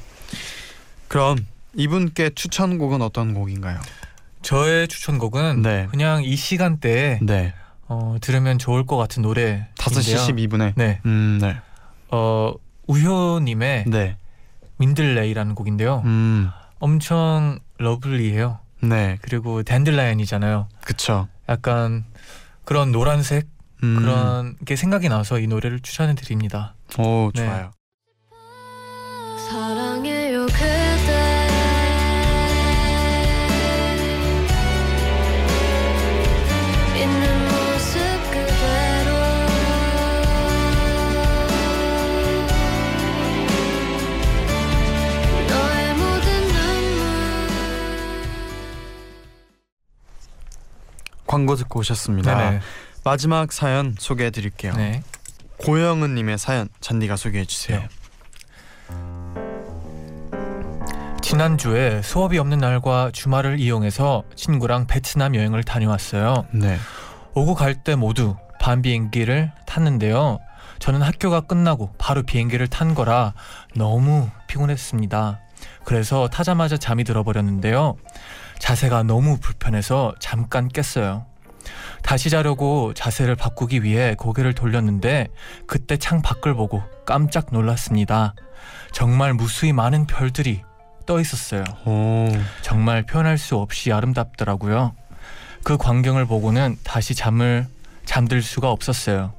그럼 1.07 1.37
이분께 1.75 2.31
추천곡은 2.31 3.01
어떤 3.01 3.33
곡인가요? 3.33 3.79
저의 4.41 4.87
추천곡은 4.87 5.61
네. 5.61 5.87
그냥 5.91 6.23
이 6.23 6.35
시간대에 6.35 7.19
네. 7.21 7.53
어, 7.87 8.17
들으면 8.21 8.57
좋을 8.57 8.85
것 8.85 8.97
같은 8.97 9.21
노래 9.21 9.67
5시 9.75 10.15
12분에. 10.49 10.73
네. 10.75 10.99
음, 11.05 11.37
네. 11.41 11.57
어, 12.09 12.53
우효님의 12.87 13.85
네. 13.87 14.17
윈들레이라는 14.79 15.55
곡인데요. 15.55 16.01
음. 16.05 16.49
엄청 16.79 17.59
lovely해요. 17.77 18.59
네. 18.83 19.17
그리고 19.21 19.61
dandelion이잖아요. 19.63 20.67
그쵸. 20.83 21.27
약간 21.51 22.05
그런 22.65 22.91
노란색 22.91 23.47
음. 23.83 23.95
그런 23.99 24.57
게 24.65 24.75
생각이 24.75 25.09
나서 25.09 25.39
이 25.39 25.47
노래를 25.47 25.79
추천해 25.81 26.15
드립니다. 26.15 26.75
오, 26.97 27.31
네. 27.33 27.45
좋아요. 27.45 27.71
사랑해요 29.49 29.80
광고 51.41 51.55
듣고 51.55 51.79
오셨습니다. 51.79 52.35
네네. 52.35 52.59
마지막 53.03 53.51
사연 53.51 53.95
소개해 53.97 54.29
드릴게요. 54.29 54.73
네. 54.75 55.01
고영은 55.57 56.13
님의 56.13 56.37
사연 56.37 56.69
잔디가 56.81 57.15
소개해 57.15 57.45
주세요. 57.45 57.79
네. 57.79 57.87
지난주에 61.21 62.01
수업이 62.03 62.37
없는 62.37 62.59
날과 62.59 63.11
주말을 63.13 63.59
이용해서 63.59 64.23
친구랑 64.35 64.85
베트남 64.85 65.35
여행을 65.35 65.63
다녀왔어요. 65.63 66.45
네. 66.51 66.77
오고 67.33 67.55
갈 67.55 67.83
때 67.83 67.95
모두 67.95 68.35
밤 68.59 68.83
비행기를 68.83 69.51
탔는데요. 69.65 70.39
저는 70.77 71.01
학교가 71.01 71.41
끝나고 71.41 71.93
바로 71.97 72.21
비행기를 72.23 72.67
탄 72.67 72.93
거라 72.93 73.33
너무 73.75 74.29
피곤했습니다. 74.47 75.39
그래서 75.85 76.27
타자마자 76.27 76.77
잠이 76.77 77.03
들어버렸는데요. 77.03 77.95
자세가 78.59 79.03
너무 79.03 79.39
불편해서 79.39 80.13
잠깐 80.19 80.67
깼어요. 80.67 81.30
다시 82.01 82.29
자려고 82.29 82.93
자세를 82.93 83.35
바꾸기 83.35 83.83
위해 83.83 84.15
고개를 84.17 84.53
돌렸는데 84.53 85.27
그때 85.67 85.97
창 85.97 86.21
밖을 86.21 86.53
보고 86.53 86.83
깜짝 87.05 87.47
놀랐습니다. 87.51 88.33
정말 88.91 89.33
무수히 89.33 89.73
많은 89.73 90.05
별들이 90.07 90.61
떠 91.05 91.19
있었어요. 91.19 91.63
오. 91.85 92.27
정말 92.61 93.05
표현할 93.05 93.37
수 93.37 93.57
없이 93.57 93.91
아름답더라고요. 93.91 94.93
그 95.63 95.77
광경을 95.77 96.25
보고는 96.25 96.77
다시 96.83 97.15
잠을 97.15 97.67
잠들 98.05 98.41
수가 98.41 98.71
없었어요. 98.71 99.33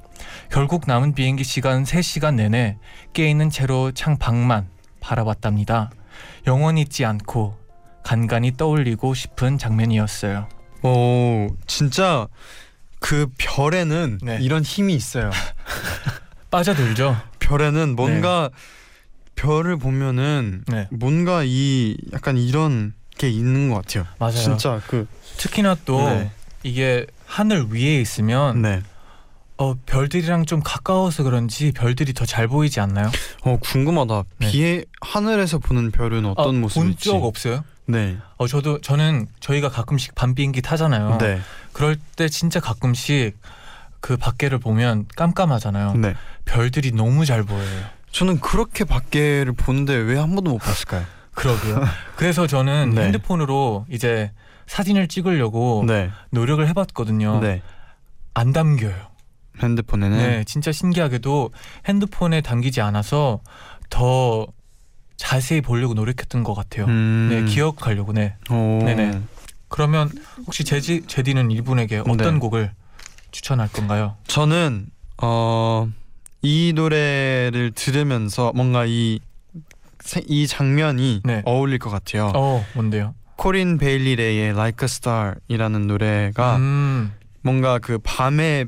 결국 0.49 0.83
남은 0.87 1.13
비행기 1.13 1.43
시간 1.43 1.83
3시간 1.83 2.35
내내 2.35 2.77
깨 3.13 3.29
있는 3.29 3.49
채로 3.49 3.91
창 3.91 4.17
밖만 4.17 4.67
바라봤답니다. 4.99 5.91
영원히 6.47 6.81
잊지 6.81 7.05
않고 7.05 7.57
간간히 8.03 8.55
떠올리고 8.55 9.13
싶은 9.13 9.57
장면이었어요. 9.57 10.47
오 10.83 11.49
진짜 11.67 12.27
그 12.99 13.27
별에는 13.37 14.19
네. 14.21 14.37
이런 14.41 14.63
힘이 14.63 14.95
있어요. 14.95 15.31
빠져들죠? 16.51 17.17
별에는 17.39 17.95
뭔가 17.95 18.49
별을 19.35 19.77
보면은 19.77 20.63
네, 20.67 20.87
뭔가 20.91 21.43
이 21.43 21.97
약간 22.13 22.37
이런 22.37 22.93
게 23.17 23.29
있는 23.29 23.69
것 23.69 23.75
같아요. 23.75 24.05
맞아요. 24.19 24.35
진짜 24.35 24.81
그 24.87 25.07
특히나 25.37 25.75
또 25.85 25.97
네. 25.97 26.31
이게 26.63 27.05
하늘 27.25 27.67
위에 27.71 27.99
있으면 27.99 28.61
네. 28.61 28.81
어, 29.57 29.75
별들이랑 29.85 30.45
좀 30.45 30.61
가까워서 30.63 31.23
그런지 31.23 31.71
별들이 31.71 32.13
더 32.13 32.25
잘 32.25 32.47
보이지 32.47 32.79
않나요? 32.79 33.11
어 33.43 33.57
궁금하다. 33.61 34.23
네. 34.39 34.51
비에 34.51 34.85
하늘에서 35.01 35.59
보는 35.59 35.91
별은 35.91 36.25
어떤 36.25 36.59
모습일지. 36.61 37.09
본 37.11 37.19
적 37.21 37.25
없어요? 37.25 37.63
네. 37.85 38.17
어 38.37 38.47
저도 38.47 38.81
저는 38.81 39.27
저희가 39.39 39.69
가끔씩 39.69 40.15
밤 40.15 40.33
비행기 40.35 40.61
타잖아요. 40.61 41.17
네. 41.19 41.39
그럴 41.73 41.97
때 42.15 42.29
진짜 42.29 42.59
가끔씩 42.59 43.37
그 43.99 44.17
밖에를 44.17 44.57
보면 44.57 45.05
깜깜하잖아요. 45.15 45.95
네. 45.95 46.15
별들이 46.45 46.91
너무 46.91 47.25
잘 47.25 47.43
보여요. 47.43 47.81
저는 48.11 48.39
그렇게 48.39 48.83
밖에를 48.85 49.53
보는데 49.53 49.93
왜 49.95 50.17
한 50.17 50.33
번도 50.35 50.51
못 50.51 50.57
봤을까요? 50.57 51.05
그러게요. 51.35 51.83
그래서 52.15 52.47
저는 52.47 52.91
네. 52.95 53.05
핸드폰으로 53.05 53.85
이제 53.89 54.31
사진을 54.67 55.07
찍으려고 55.07 55.83
네. 55.87 56.09
노력을 56.31 56.65
해봤거든요. 56.67 57.39
네. 57.39 57.61
안 58.33 58.51
담겨요. 58.53 59.12
핸드폰에는 59.61 60.17
네, 60.17 60.43
진짜 60.45 60.71
신기하게도 60.71 61.51
핸드폰에 61.87 62.41
담기지 62.41 62.81
않아서 62.81 63.39
더 63.89 64.47
자세히 65.17 65.61
보려고 65.61 65.93
노력했던 65.93 66.43
것 66.43 66.53
같아요. 66.53 66.85
음. 66.85 67.27
네, 67.29 67.45
기억하려고. 67.45 68.13
네. 68.13 68.35
오. 68.49 68.81
네네. 68.83 69.21
그러면 69.67 70.09
혹시 70.45 70.63
제지 70.63 71.03
제디는 71.07 71.51
이분에게 71.51 71.99
어떤 71.99 72.17
네. 72.35 72.39
곡을 72.39 72.71
추천할 73.31 73.67
건가요? 73.71 74.15
저는 74.27 74.87
어, 75.21 75.87
이 76.41 76.73
노래를 76.75 77.71
들으면서 77.73 78.51
뭔가 78.53 78.85
이, 78.85 79.19
세- 79.99 80.23
이 80.27 80.45
장면이 80.47 81.21
네. 81.23 81.41
어울릴 81.45 81.79
것 81.79 81.89
같아요. 81.89 82.31
어, 82.35 82.65
뭔데요? 82.75 83.15
코린 83.35 83.77
베일리 83.77 84.15
레이의 84.15 84.49
Like 84.51 84.83
a 84.83 84.85
Star이라는 84.85 85.87
노래가 85.87 86.57
음, 86.57 87.13
뭔가 87.41 87.79
그 87.79 87.97
밤에 88.03 88.65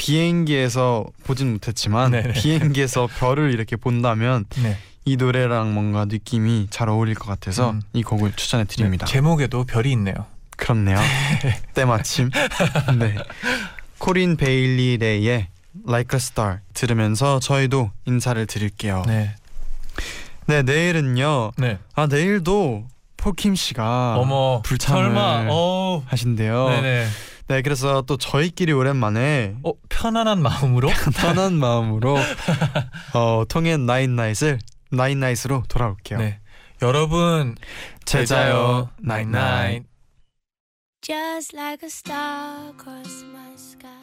비행기에서 0.00 1.04
보진 1.24 1.52
못했지만 1.52 2.12
네네. 2.12 2.32
비행기에서 2.32 3.06
별을 3.06 3.52
이렇게 3.52 3.76
본다면 3.76 4.46
네. 4.62 4.78
이 5.04 5.16
노래랑 5.16 5.74
뭔가 5.74 6.06
느낌이 6.06 6.68
잘 6.70 6.88
어울릴 6.88 7.14
것 7.14 7.26
같아서 7.26 7.72
음. 7.72 7.82
이 7.92 8.02
곡을 8.02 8.32
추천해 8.34 8.64
드립니다. 8.64 9.04
네, 9.04 9.12
제목에도 9.12 9.64
별이 9.64 9.92
있네요. 9.92 10.14
그렇네요. 10.56 10.98
때마침. 11.74 12.30
네. 12.98 13.14
코린 13.98 14.38
베일리 14.38 14.96
레이의 14.96 15.48
Like 15.86 16.16
a 16.16 16.16
Star 16.16 16.58
들으면서 16.72 17.38
저희도 17.38 17.90
인사를 18.06 18.44
드릴게요. 18.46 19.02
네, 19.06 19.34
네. 20.46 20.62
내일은요. 20.62 21.52
네. 21.58 21.78
아 21.94 22.06
내일도 22.06 22.86
폴킴 23.18 23.54
씨가 23.54 24.16
어머, 24.16 24.62
불참을 24.62 25.02
설마. 25.04 25.46
어. 25.50 26.02
하신대요. 26.06 26.68
네네. 26.70 27.06
네, 27.50 27.62
그래서 27.62 28.02
또 28.02 28.16
저희끼리 28.16 28.70
오랜만에 28.70 29.56
어, 29.64 29.72
편안한 29.88 30.40
마음으로 30.40 30.88
편한 31.18 31.54
마음으로 31.54 32.16
어, 33.12 33.42
통행 33.48 33.86
나인 33.86 34.14
나잇을 34.14 34.60
나인 34.92 35.18
나잇으로 35.18 35.64
돌아올게요. 35.68 36.20
네. 36.20 36.38
여러분 36.80 37.56
제자요 38.04 38.90
나잇 39.00 39.26
나잇 39.26 39.28
나잇. 39.30 39.82
나잇. 39.82 39.84
Just 41.02 41.56
like 41.56 41.82
a 41.82 41.90
star 41.90 42.70
across 42.70 43.24
my 43.24 43.52
sky 43.54 43.99